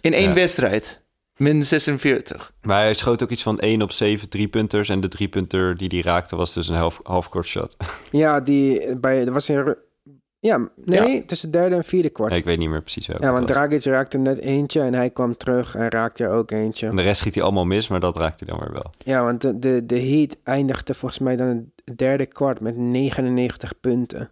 [0.00, 0.34] In één Ja.
[0.34, 1.02] wedstrijd.
[1.36, 2.52] Min 46.
[2.62, 4.88] Maar hij schoot ook iets van 1 op 7 driepunters.
[4.88, 7.76] En de driepunter die hij raakte was dus een half, half-court shot.
[8.10, 9.64] Ja, die bij, er was een...
[9.64, 9.78] ru-
[10.46, 12.32] Ja, nee, tussen derde en vierde kwart.
[12.32, 13.46] Ja, ik weet niet meer precies welke Ja, want.
[13.46, 16.86] Dragic raakte net eentje en hij kwam terug en raakte er ook eentje.
[16.86, 18.90] En de rest schiet hij allemaal mis, maar dat raakt hij dan weer wel.
[18.98, 23.80] Ja, want de, de, de Heat eindigde volgens mij dan het derde kwart met 99
[23.80, 24.30] punten.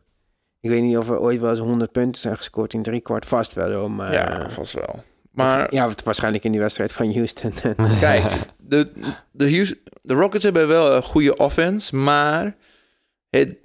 [0.61, 3.27] Ik weet niet of er ooit wel eens 100 punten zijn gescoord in drie kwart.
[3.27, 4.13] Vast wel, hoor, maar...
[4.13, 5.03] Ja, vast wel.
[5.31, 7.53] Maar Ja, waarschijnlijk in die wedstrijd van Houston.
[8.01, 8.25] kijk,
[8.59, 8.93] de,
[9.31, 11.97] de, Houston- de Rockets hebben wel een goede offense.
[11.97, 12.57] Maar
[13.31, 13.57] het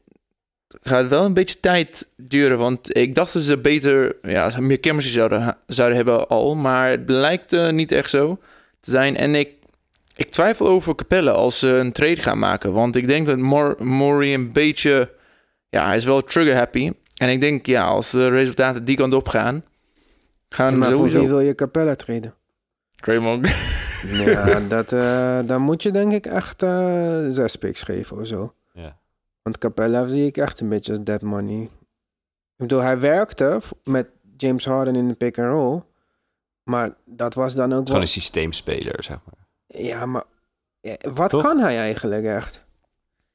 [0.88, 2.58] gaat wel een beetje tijd duren.
[2.58, 6.56] Want ik dacht dat ze beter, ja, meer chemistry zouden, zouden hebben al.
[6.56, 8.40] Maar het blijkt eh, niet echt zo
[8.80, 9.18] te zijn.
[9.18, 9.50] En ik,
[10.16, 12.74] ik twijfel over Capelle als ze een trade gaan maken.
[12.74, 15.16] Want ik denk dat Mor Maury een beetje...
[15.70, 16.92] Ja, hij is wel trigger happy.
[17.18, 19.64] En ik denk, ja, als de resultaten die kant op gaan...
[20.50, 21.20] Gaan we maar voor sowieso...
[21.20, 22.34] wie wil je Capella treden?
[22.96, 23.48] Draymond.
[24.12, 28.54] Ja, dat, eh, dan moet je denk ik echt eh, zes picks geven of zo.
[29.48, 29.54] Ja.
[29.54, 31.62] Want Capella zie ik echt een beetje als dead money.
[31.62, 31.70] Ik
[32.56, 35.82] bedoel, hij werkte met James Harden in de pick and roll.
[36.64, 38.02] Maar dat was dan ook Gewoon wel...
[38.02, 39.48] een systeemspeler, zeg maar.
[39.82, 40.24] Ja, maar
[41.14, 41.42] wat Toch?
[41.44, 42.66] kan hij eigenlijk echt?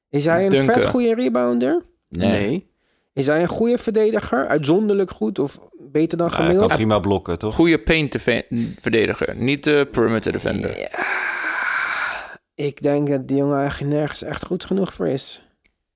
[0.08, 0.74] Is hij een Dunken.
[0.74, 1.82] vet goede rebounder?
[2.08, 2.70] Nee.
[3.12, 4.46] Is hij een goede verdediger?
[4.48, 6.68] Uitzonderlijk goed of beter dan Nou, hij gemiddeld?
[6.68, 7.54] kan prima blokken, toch?
[7.54, 8.16] Goede paint
[8.80, 10.78] verdediger, niet de perimeter defender.
[10.78, 10.90] Ja.
[12.54, 15.46] Ik denk dat die jongen eigenlijk nergens echt goed genoeg voor is.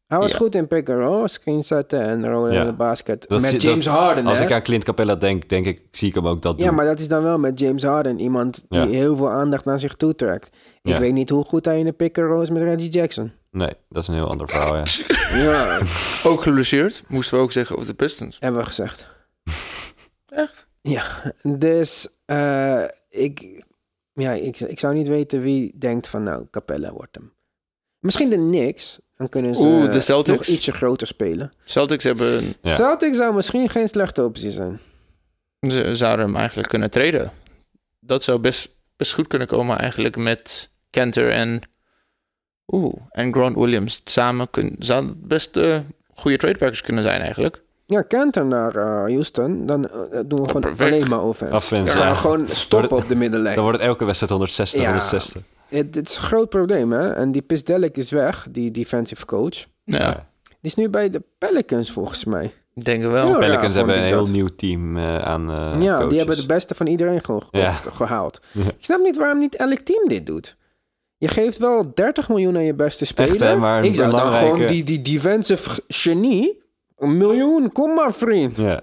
[0.07, 0.37] Hij was Ja.
[0.39, 2.61] goed in pick and roll, screen zetten en rollen Ja.
[2.61, 3.25] in de basket.
[3.29, 4.45] Dat met zie- James dat- Harden, Als hè?
[4.45, 6.75] ik aan Clint Capella denk, denk ik, zie ik hem ook dat Ja, doen.
[6.75, 8.19] maar dat is dan wel met James Harden.
[8.21, 8.87] Iemand die Ja.
[8.87, 10.47] heel veel aandacht naar zich toe trekt.
[10.83, 10.99] Ik Ja.
[10.99, 13.33] weet niet hoe goed hij in de pick and roll is met Reggie Jackson.
[13.51, 14.85] Nee, dat is een heel ander verhaal, ja.
[15.51, 15.81] Ja,
[16.31, 18.37] Ook geluceerd, moesten we ook zeggen over de Pistons.
[18.41, 19.07] hebben we gezegd.
[20.29, 20.67] Echt?
[20.81, 23.65] Ja, dus eh, ik,
[24.13, 27.33] ja, ik, ik zou niet weten wie denkt van nou, Capella wordt hem.
[28.01, 28.99] Misschien de Knicks.
[29.17, 30.39] Dan kunnen ze Oeh, de Celtics?
[30.39, 31.53] nog ietsje groter spelen.
[31.65, 32.75] Celtics hebben, Ja.
[32.75, 34.81] Celtics zou misschien geen slechte optie zijn.
[35.61, 37.31] ze zouden hem eigenlijk kunnen traden.
[38.01, 41.61] Dat zou best, best goed kunnen komen eigenlijk met Kenter en,
[42.67, 44.01] oeh, en Grant Williams.
[44.05, 45.79] Samen kun, zou het best eh,
[46.15, 47.63] goede tradebackers kunnen zijn eigenlijk.
[47.87, 49.67] Ja, Kanter naar eh, Houston.
[49.67, 50.81] Dan eh, doen we gewoon Perfect.
[50.93, 51.55] alleen maar offense.
[51.55, 52.15] Offense, ja.
[52.15, 53.55] gewoon stoppen op de middenlijn.
[53.55, 54.87] Dan wordt het elke wedstrijd 160, Ja.
[54.87, 55.43] 160.
[55.69, 57.13] Het, het is een groot probleem, hè?
[57.13, 59.67] En die Pisdelic is weg, die defensive coach.
[59.85, 60.13] Ja,
[60.49, 62.53] Die is nu bij de Pelicans, volgens mij.
[62.75, 63.29] ik denk wel.
[63.29, 63.39] Ja.
[63.39, 64.29] Pelicans hebben een heel dat.
[64.29, 66.09] nieuw team eh, aan eh ja, coaches.
[66.09, 67.73] die hebben de beste van iedereen gewoon ge- Ja.
[67.73, 68.41] gehaald.
[68.53, 68.63] Ja.
[68.65, 70.57] Ik snap niet waarom niet elk team dit doet.
[71.19, 73.31] Je geeft wel 30 miljoen aan je beste speler.
[73.31, 76.65] Echt, hè, maar een ik zou dan gewoon die, die defensive genie...
[76.97, 78.57] Een miljoen, kom maar vriend.
[78.57, 78.81] Ja.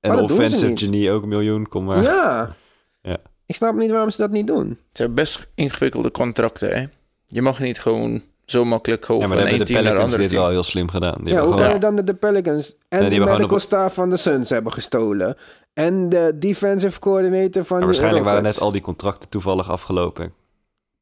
[0.00, 2.02] En offensive genie ook een miljoen, kom maar.
[2.02, 2.54] Ja.
[3.02, 3.16] Ja.
[3.50, 4.68] Ik snap niet waarom ze dat niet doen.
[4.68, 6.86] Het zijn best ingewikkelde contracten, hè.
[7.26, 10.28] Je mag niet gewoon zo makkelijk Ja, gewoon maar van één team naar ander dit
[10.28, 10.40] team.
[10.40, 11.18] wel heel slim gedaan.
[11.24, 13.94] Die ja, hoe kan je dan de, de Pelicans en die de medical op- staff
[13.94, 15.36] van de Suns hebben gestolen?
[15.72, 20.32] En de defensive coordinator van Ja, de waarschijnlijk waren net al die contracten toevallig afgelopen.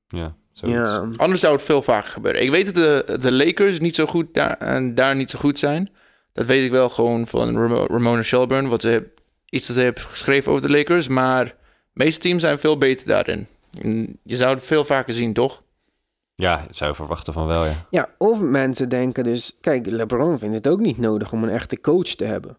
[0.08, 0.90] Ja, zoiets.
[0.90, 2.42] Ja, Anders zou het veel vaker gebeuren.
[2.42, 5.58] Ik weet dat de, de Lakers niet zo goed daar, en daar niet zo goed
[5.58, 5.90] zijn.
[6.32, 9.06] Dat weet ik wel gewoon van Ramo- Ramona Shelburne, wat ze
[9.48, 11.08] iets dat hij heeft geschreven over de Lakers.
[11.08, 11.54] Maar
[11.98, 13.46] meeste teams zijn veel beter daarin.
[13.80, 15.62] En Je zou het veel vaker zien, toch?
[16.34, 17.86] Ja, ik zou verwachten van wel, ja.
[17.90, 19.56] Ja, of mensen denken dus...
[19.60, 22.58] Kijk, LeBron vindt het ook niet nodig om een echte coach te hebben.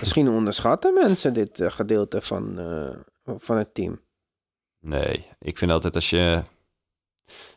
[0.00, 4.00] Misschien onderschatten mensen dit eh, gedeelte van, eh, van het team.
[4.80, 6.42] Nee, ik vind altijd als je...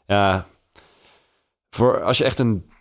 [0.05, 0.45] Ja,
[1.69, 2.71] voor, als je echt een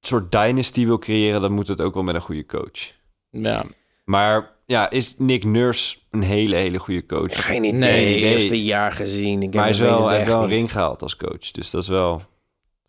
[0.00, 1.40] soort dynasty wil creëren...
[1.40, 2.92] dan moet het ook wel met een goede coach.
[3.30, 3.64] Ja,
[4.04, 7.44] Maar ja, is Nick Nurse een hele, hele goede coach?
[7.44, 7.78] Geen idee.
[7.78, 8.34] Nee, het nee.
[8.34, 9.42] eerste jaar gezien.
[9.42, 11.50] Ik Maar hij, is wel, het hij heeft echt wel een ring gehaald als coach.
[11.50, 12.12] Dus dat is wel...
[12.16, 12.26] Dat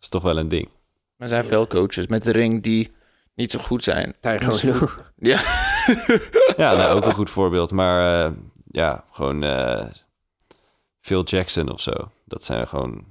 [0.00, 0.68] is toch wel een ding.
[1.16, 2.92] er zijn veel coaches met de ring die
[3.34, 4.14] niet zo goed zijn.
[4.20, 4.88] Lue.
[5.16, 5.40] Ja,
[6.56, 7.70] Ja, nou, ook een goed voorbeeld.
[7.70, 8.32] Maar eh,
[8.70, 9.86] ja, gewoon eh,
[11.00, 11.92] Phil Jackson of zo.
[12.24, 13.04] Dat zijn gewoon...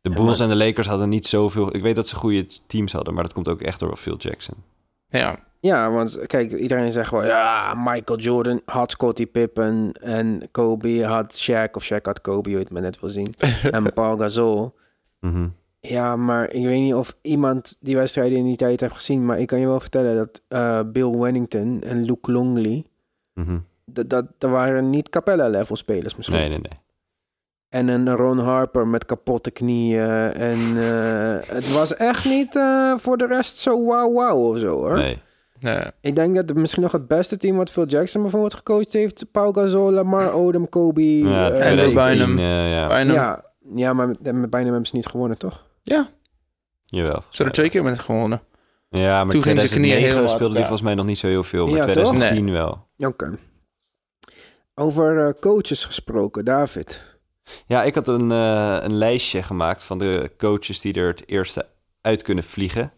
[0.00, 1.74] De Bulls en de Lakers hadden niet zoveel...
[1.74, 4.54] Ik weet dat ze goede teams hadden, maar dat komt ook echt door Phil Jackson.
[5.06, 5.46] ja.
[5.60, 7.24] Ja, want kijk, iedereen zegt wel...
[7.24, 11.70] Ja, Michael Jordan had Scottie Pippen en Kobe had Shaq...
[11.72, 13.34] of Shaq had Kobe, hoe je het maar net wil zien.
[13.70, 14.74] en Paul Gasol.
[15.20, 15.48] Mhm.
[15.80, 19.24] Ja, maar ik weet niet of iemand die wedstrijden in die tijd heeft gezien...
[19.24, 22.84] maar ik kan je wel vertellen dat eh, Bill Wennington en Luke Longley...
[23.34, 23.58] Mhm.
[23.84, 26.38] dat, dat, dat waren niet Capella-level spelers misschien.
[26.38, 26.78] Nee, nee, nee.
[27.68, 30.32] En een Ron Harper met kapotte knieën.
[30.32, 34.76] En eh, het was echt niet eh, voor de rest zo wauw wauw of zo
[34.76, 34.96] hoor.
[34.96, 35.22] nee.
[35.60, 35.90] Ja.
[36.00, 39.30] Ik denk dat het misschien nog het beste team wat Phil Jackson bijvoorbeeld gecoacht heeft.
[39.32, 41.18] Paul Gasol, Lamar Odom, Kobe.
[41.18, 42.38] Ja, 2010, Bynum.
[42.38, 42.98] eh, ja.
[43.00, 43.44] Ja,
[43.74, 45.66] ja, maar met, hebben ze niet gewonnen toch?
[45.82, 46.08] ja,
[46.84, 47.20] Jawel.
[47.20, 48.40] ze hebben twee keer met gewonnen.
[48.90, 51.26] Ja, maar Toen ging zijn knieën 2009 helemaal speelde uit volgens mij nog niet zo
[51.26, 51.66] heel veel.
[51.66, 51.92] Maar Ja, toch?
[51.92, 52.86] 2010 wel.
[52.98, 53.38] Oké.
[54.74, 57.02] Over eh, coaches gesproken, David.
[57.66, 61.66] Ja, ik had een, eh, een lijstje gemaakt van de coaches die er het eerste
[62.00, 62.92] uit kunnen vliegen.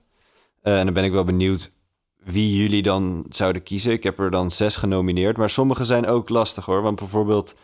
[0.62, 1.70] Eh, en dan ben ik wel benieuwd
[2.24, 3.92] wie jullie dan zouden kiezen.
[3.92, 6.82] Ik heb er dan zes genomineerd, maar sommige zijn ook lastig hoor.
[6.82, 7.54] Want bijvoorbeeld,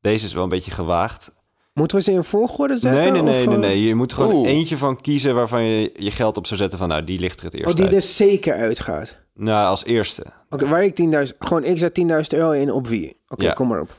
[0.00, 1.32] deze is wel een beetje gewaagd.
[1.72, 3.00] Moeten we ze in volgorde zetten?
[3.02, 3.82] Nee, nee, nee, of, nee, eh, nee.
[3.82, 4.48] Je moet gewoon Oeh.
[4.48, 6.88] eentje van kiezen waarvan je je geld op zou zetten van...
[6.88, 7.94] nou, die ligt er het eerst Oh, die uit.
[7.94, 9.18] er zeker uitgaat.
[9.34, 10.24] Nou, als eerste.
[10.50, 11.00] Oké, waar ik
[11.30, 11.36] 10.000...
[11.38, 12.06] Gewoon, ik zet 10.000
[12.38, 13.16] euro in op wie?
[13.28, 13.52] Oké, Ja.
[13.52, 13.96] kom maar op.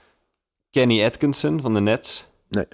[0.72, 2.28] Kenny Atkinson van de Nets.
[2.49, 2.66] Nee.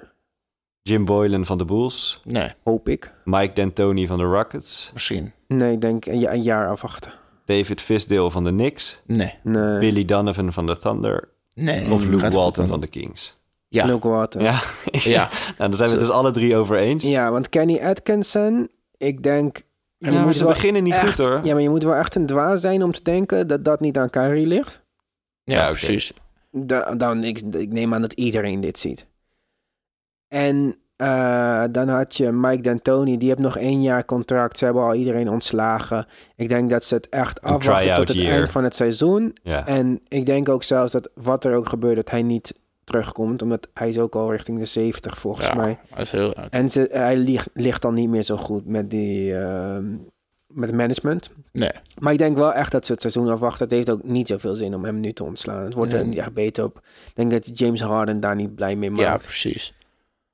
[0.81, 2.21] Jim Boylan van de Bulls.
[2.23, 3.13] Nee, Hoop ik.
[3.23, 4.89] Mike D'Antoni van de Rockets.
[4.93, 5.31] misschien.
[5.47, 7.11] Nee, ik denk een, ja- een jaar afwachten.
[7.47, 9.01] David Fisdale van de Knicks.
[9.05, 9.33] Nee.
[9.43, 9.79] Nee.
[9.79, 11.29] Billy Donovan van de Thunder.
[11.53, 11.91] Nee.
[11.91, 13.37] Of Luke Gaat Walton van de Kings.
[13.67, 13.85] Ja.
[13.85, 14.41] Luke Walton.
[14.41, 14.59] Ja,
[14.91, 15.29] Ja.
[15.57, 17.03] nou, daar zijn we het dus alle drie over eens.
[17.03, 19.61] Ja, want Kenny Atkinson, ik denk...
[19.97, 21.39] Ja, maar ze beginnen niet echt- goed hoor.
[21.43, 23.97] Ja, maar je moet wel echt een dwaas zijn om te denken dat dat niet
[23.97, 24.81] aan Kyrie ligt.
[25.43, 26.13] Ja, Ja, precies.
[26.51, 29.05] Da- dan, ik, ik neem aan dat iedereen dit ziet.
[30.27, 34.57] En eh, dan had je Mike D'Antoni, die heeft nog één jaar contract.
[34.57, 36.05] Ze hebben al iedereen ontslagen.
[36.35, 38.33] Ik denk dat ze het echt Een afwachten tot het year.
[38.33, 39.35] eind van het seizoen.
[39.43, 39.67] Ja.
[39.67, 43.41] En ik denk ook zelfs dat wat er ook gebeurt, dat hij niet terugkomt.
[43.41, 45.77] Omdat hij is ook al richting de 70 volgens Ja, mij.
[45.97, 46.49] is heel oud.
[46.49, 49.85] En ze, hij ligt, ligt dan niet meer zo goed met die, ehm,
[50.47, 51.29] met management.
[51.51, 51.71] Nee.
[51.97, 53.63] Maar ik denk wel echt dat ze het seizoen afwachten.
[53.63, 55.63] Het heeft ook niet zoveel zin om hem nu te ontslaan.
[55.63, 56.07] Het wordt er Nee.
[56.07, 56.77] niet echt beter op.
[57.07, 59.23] Ik denk dat James Harden daar niet blij mee Ja, maakt.
[59.25, 59.73] precies.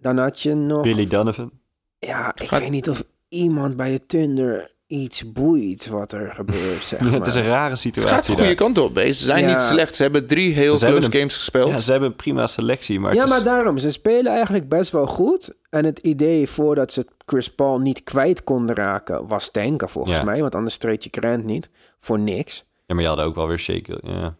[0.03, 0.81] Dan had je nog...
[0.81, 1.51] Billy Donovan.
[1.99, 6.99] Ja, ik weet niet of iemand bij de Thunder iets boeit wat er gebeurt, zeg
[6.99, 7.11] maar.
[7.11, 8.55] het is een rare Het situatie gaat de goede daar.
[8.55, 8.97] kant op.
[8.97, 9.49] Ze zijn Ja.
[9.51, 9.95] niet slecht.
[9.95, 11.69] Ze hebben drie heel Ze close een- games gespeeld.
[11.71, 13.35] Ja, ze hebben een prima selectie, maar ja, het is...
[13.35, 13.77] maar daarom.
[13.77, 15.53] Ze spelen eigenlijk best wel goed.
[15.69, 19.27] En het idee voordat ze Chris Paul niet kwijt konden raken...
[19.27, 20.23] was tanken volgens Ja.
[20.23, 20.41] mij.
[20.41, 21.69] Want anders treed je Grant niet.
[21.99, 22.63] Voor niks.
[22.85, 23.99] Ja, maar je had ook wel weer Shake.
[24.03, 24.35] Ja.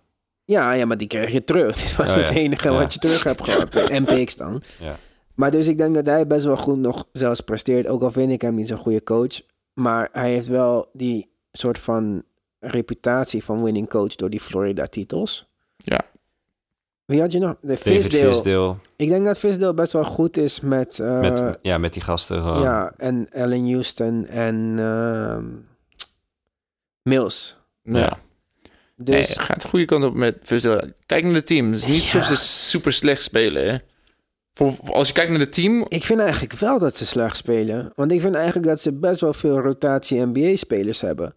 [0.45, 1.76] Ja, ja, maar die kreeg je terug.
[1.82, 2.78] Dit was Oh, het enige Ja.
[2.78, 3.74] wat je terug hebt gehad.
[3.74, 4.61] De MPX dan.
[4.80, 4.95] Ja.
[5.36, 7.88] Maar dus ik denk dat hij best wel goed nog zelfs presteert.
[7.88, 9.42] Ook al vind ik hem niet zo'n goede coach.
[9.74, 12.24] Maar hij heeft wel die soort van
[12.60, 15.48] reputatie van winning coach door die Florida titels.
[15.78, 16.00] Ja.
[17.06, 17.56] Wie had je nog?
[17.62, 17.78] De.
[17.78, 18.76] Fisdale.
[18.96, 21.00] Ik denk dat Fisdale best wel goed is met...
[21.00, 22.38] eh, Met, ja, met die gasten.
[22.42, 22.62] gewoon.
[22.62, 25.46] ja, en Allen Houston en ehm,
[27.02, 27.58] Mills.
[27.84, 28.18] Ja.
[28.96, 30.94] Dus Nee, het gaat de goede kant op met Fisdale.
[31.06, 31.72] Kijk naar het team.
[31.72, 32.08] Het is niet Ja.
[32.08, 33.70] zo ze super slecht spelen.
[33.72, 33.78] Hè.
[34.54, 35.86] Voor, als je kijkt naar het team...
[35.88, 37.91] ik vind eigenlijk wel dat ze slecht spelen.
[37.95, 41.34] Want ik vind eigenlijk dat ze best wel veel rotatie NBA-spelers hebben.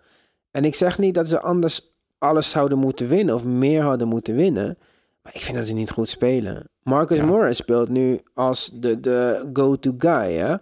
[0.50, 4.34] En ik zeg niet dat ze anders alles zouden moeten winnen of meer hadden moeten
[4.36, 4.78] winnen.
[5.22, 6.68] Maar ik vind dat ze niet goed spelen.
[6.82, 10.56] Marcus Morris speelt nu als de, de go-to guy, hè?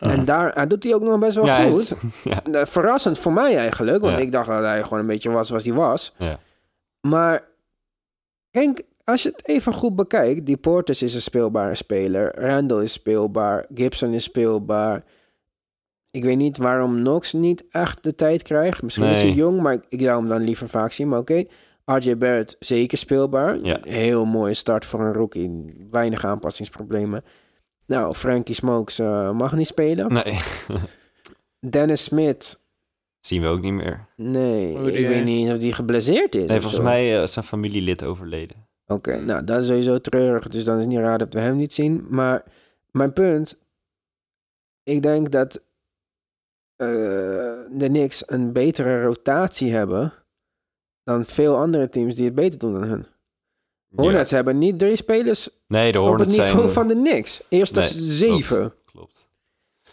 [0.00, 1.80] En daar hij doet hij ook nog best wel Ja, goed.
[1.80, 2.40] is- ja.
[2.50, 4.22] Nou, Verrassend voor mij eigenlijk, want Ja.
[4.22, 6.14] ik dacht dat hij gewoon een beetje was zoals hij was.
[6.18, 6.38] Ja.
[7.00, 7.48] Maar
[8.50, 12.92] kijk, als je het even goed bekijkt, die Portis is een speelbare speler, Randall is
[12.92, 15.04] speelbaar, Gibson is speelbaar.
[16.10, 18.82] Ik weet niet waarom Knox niet echt de tijd krijgt.
[18.82, 21.08] Misschien is hij jong, maar ik, ik zou hem dan liever vaak zien.
[21.08, 21.44] Maar oké,
[21.84, 23.58] RJ Barrett zeker speelbaar.
[23.62, 23.78] Ja.
[23.82, 25.76] Heel mooie start voor een rookie.
[25.90, 27.24] Weinig aanpassingsproblemen.
[27.86, 30.12] Nou, Frankie Smokes eh, mag niet spelen.
[30.12, 30.38] Nee,
[31.70, 32.64] Dennis Smith,
[33.20, 34.06] zien we ook niet meer.
[34.16, 36.48] nee, Oh, ik weet niet of die geblesseerd is.
[36.48, 36.82] Nee, volgens zo.
[36.82, 38.68] mij eh, is zijn familielid overleden.
[38.90, 40.48] Oké, nou dat is sowieso treurig.
[40.48, 42.06] Dus dan is het niet raar dat we hem niet zien.
[42.08, 42.44] Maar
[42.90, 43.58] mijn punt,
[44.82, 45.56] ik denk dat
[46.76, 46.86] eh,
[47.70, 50.12] de Knicks een betere rotatie hebben
[51.04, 53.06] dan veel andere teams die het beter doen dan hun.
[53.94, 56.72] Hornets hebben niet drie spelers Nee, de op het Hornets niveau zijn...
[56.72, 57.42] van de Knicks.
[57.48, 58.58] Eerst Nee, zeven.
[58.58, 58.84] Klopt.
[58.84, 59.28] klopt.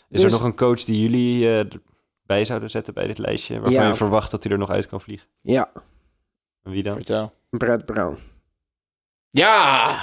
[0.09, 1.65] Is er Dus- nog een coach die jullie eh,
[2.23, 3.53] bij zouden zetten bij dit lijstje?
[3.53, 3.87] Waarvan Ja.
[3.87, 5.27] je verwacht dat hij er nog uit kan vliegen?
[5.41, 5.71] Ja,
[6.63, 6.93] En wie dan?
[6.95, 7.33] Vertel.
[7.49, 8.17] Brad Brown.
[9.29, 9.99] Ja!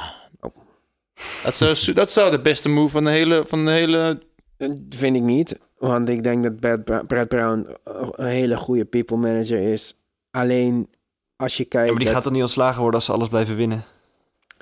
[1.44, 3.42] Dat zou, su- dat zou de beste move van de hele...
[3.46, 4.18] Van de hele
[4.56, 5.58] Dat vind ik niet.
[5.78, 9.96] Want ik denk dat Brad, Bra- Brad Brown eh, een hele goede people manager is.
[10.30, 10.88] Alleen
[11.36, 11.86] als je kijkt...
[11.86, 13.84] Ja, maar die dat- gaat toch niet ontslagen worden als ze alles blijven winnen?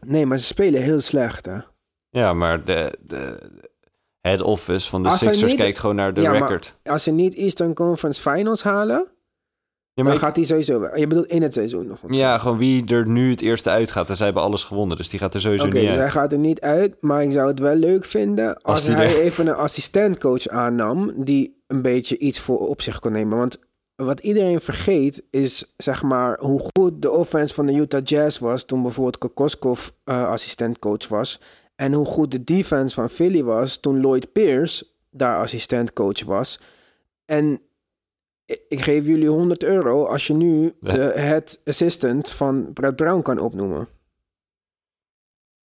[0.07, 1.59] Nee, maar ze spelen heel slecht, hè?
[2.11, 3.51] Ja, maar de, de
[4.21, 6.79] head office van de Als Sixers niet- kijkt gewoon naar de Ja, maar record.
[6.85, 9.07] Als ze niet Eastern Conference Finals halen,
[9.95, 10.97] Ja, maar dan ik- gaat hij sowieso...
[10.97, 11.99] Je bedoelt in het seizoen nog.
[12.09, 14.09] ja, gewoon wie er nu het eerste uitgaat.
[14.09, 16.11] En zij hebben alles gewonnen, dus die gaat er sowieso niet dus hij uit.
[16.11, 19.47] gaat er niet uit, maar ik zou het wel leuk vinden als, hij er- even
[19.47, 23.39] een assistentcoach aannam die een beetje iets voor op zich kon nemen.
[23.39, 23.59] Want
[23.97, 28.65] wat iedereen vergeet is, zeg maar, hoe goed de offense van de Utah Jazz was
[28.65, 31.41] toen bijvoorbeeld Kokoskov eh assistentcoach was.
[31.77, 36.61] En hoe goed de defense van Philly was toen Lloyd Pierce daar assistentcoach was.
[37.25, 37.61] En
[38.69, 43.39] ik- geef jullie 100 euro als je nu de head assistant van Brad Brown kan
[43.39, 43.89] opnoemen.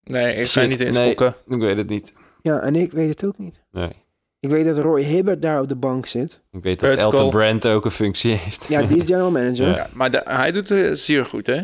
[0.04, 1.12] Nee, ik ga Shit, niet eens nee.
[1.12, 2.14] Ik weet het niet.
[2.42, 3.60] Ja, en ik weet het ook niet.
[3.72, 3.92] Nee.
[4.40, 6.42] Ik weet dat Roy Hibbert daar op de bank zit.
[6.52, 7.12] Ik weet dat Vertical.
[7.12, 8.68] Elton Brand ook een functie heeft.
[8.68, 9.68] Ja, die is general manager.
[9.68, 9.76] Ja.
[9.76, 11.62] Ja, maar de- hij doet het zeer goed, hè?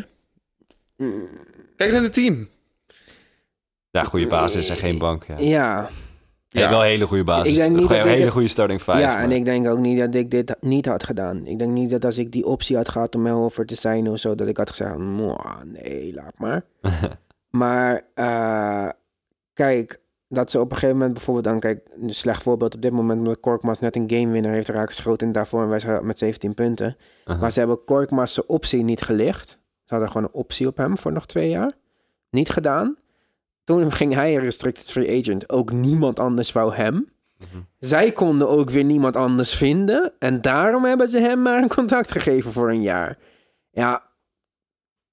[0.96, 1.28] Mm,
[1.76, 2.48] Kijk naar het team.
[3.90, 5.24] Ja, goede basis en geen bank.
[5.26, 5.34] Ja.
[5.38, 5.90] Ja,
[6.60, 7.52] Ja, wel een hele goede basis.
[7.52, 8.98] Ik denk niet Gewoon dat een hele goede starting five.
[8.98, 11.46] ja en maar- ik denk ook niet dat ik dit niet had gedaan.
[11.46, 14.18] Ik denk niet dat als ik die optie had gehad om over te zijn of
[14.18, 16.64] zo, dat ik had gezegd, "Mwah, nee, laat maar.
[17.60, 18.88] maar eh,
[19.52, 22.92] kijk, dat ze op een gegeven moment bijvoorbeeld dan, kijk, een slecht voorbeeld op dit
[22.92, 26.96] moment, omdat Korkmaz net een gamewinner heeft raakgeschoten en daarvoor een wedstrijd met 17 punten.
[27.24, 27.40] Uh-huh.
[27.40, 29.48] Maar ze hebben Korkmaz zijn optie niet gelicht.
[29.84, 31.72] Ze hadden gewoon een optie op hem voor nog twee jaar.
[32.30, 32.96] Niet gedaan.
[33.64, 35.48] Toen ging hij een restricted free agent.
[35.48, 37.12] Ook niemand anders wou hem.
[37.78, 40.12] Zij konden ook weer niemand anders vinden.
[40.18, 43.18] En daarom hebben ze hem maar een contract gegeven voor een jaar.
[43.70, 44.10] Ja.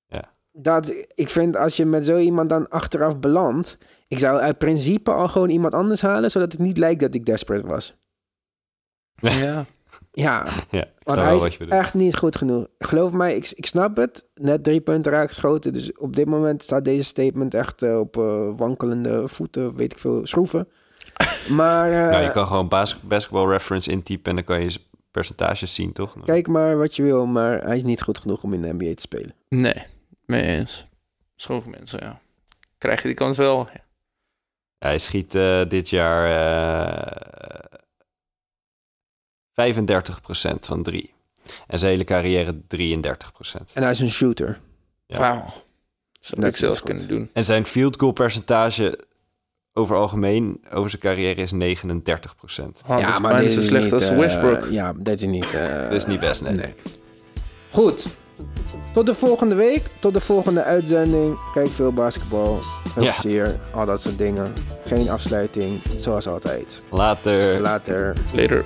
[0.06, 0.34] Ja.
[0.52, 3.78] Dat, ik vind als je met zo iemand dan achteraf belandt.
[4.08, 6.32] Ik zou uit principe al gewoon iemand anders halen.
[6.32, 7.96] Zodat het niet lijkt dat ik desperate was.
[9.16, 9.66] Ja.
[10.12, 11.80] Ja, Ja, ik want hij wel is wat je bedoelt.
[11.80, 12.68] echt niet goed genoeg.
[12.80, 14.26] Geloof mij, ik, ik snap het.
[14.36, 15.74] Net drie punten raak geschoten.
[15.74, 20.00] Dus op dit moment staat deze statement echt eh, op eh, wankelende voeten, weet ik
[20.00, 20.68] veel, schroeven.
[21.50, 24.78] Maar eh, Nou, je kan gewoon bas basketball reference intypen en dan kan je
[25.12, 26.16] percentages zien, toch?
[26.26, 28.94] Kijk maar wat je wil, maar hij is niet goed genoeg om in de NBA
[28.96, 29.34] te spelen.
[29.50, 29.84] Nee,
[30.26, 30.88] mee eens.
[31.36, 32.20] Sommige mensen, ja.
[32.78, 33.68] Krijg je die kans wel.
[34.80, 37.80] Hij schiet eh, dit jaar eh
[39.62, 41.14] 35% van drie.
[41.68, 42.58] En zijn hele carrière 33%.
[43.74, 44.60] En hij is een shooter.
[45.06, 45.18] Ja.
[45.20, 45.54] Wauw.
[46.20, 47.30] Zou Dat ik zelfs kunnen doen.
[47.34, 49.00] En zijn field goal percentage
[49.74, 51.58] over algemeen, over zijn carrière is 39%.
[52.88, 54.68] Oh, dat is zo slecht niet, als eh, Westbrook.
[54.72, 55.54] ja, dat is niet...
[55.54, 56.54] eh, Dat is niet best, nee.
[56.54, 56.74] nee.
[57.72, 58.06] Goed.
[58.94, 59.82] Tot de volgende week.
[60.00, 61.38] Tot de volgende uitzending.
[61.54, 62.60] Kijk veel basketbal.
[62.62, 63.12] Veel Ja.
[63.12, 63.60] plezier.
[63.74, 64.54] Al dat soort dingen.
[64.86, 65.82] Geen afsluiting.
[65.98, 66.82] Zoals altijd.
[66.90, 67.60] Later.
[67.62, 68.14] Later.
[68.36, 68.66] Later.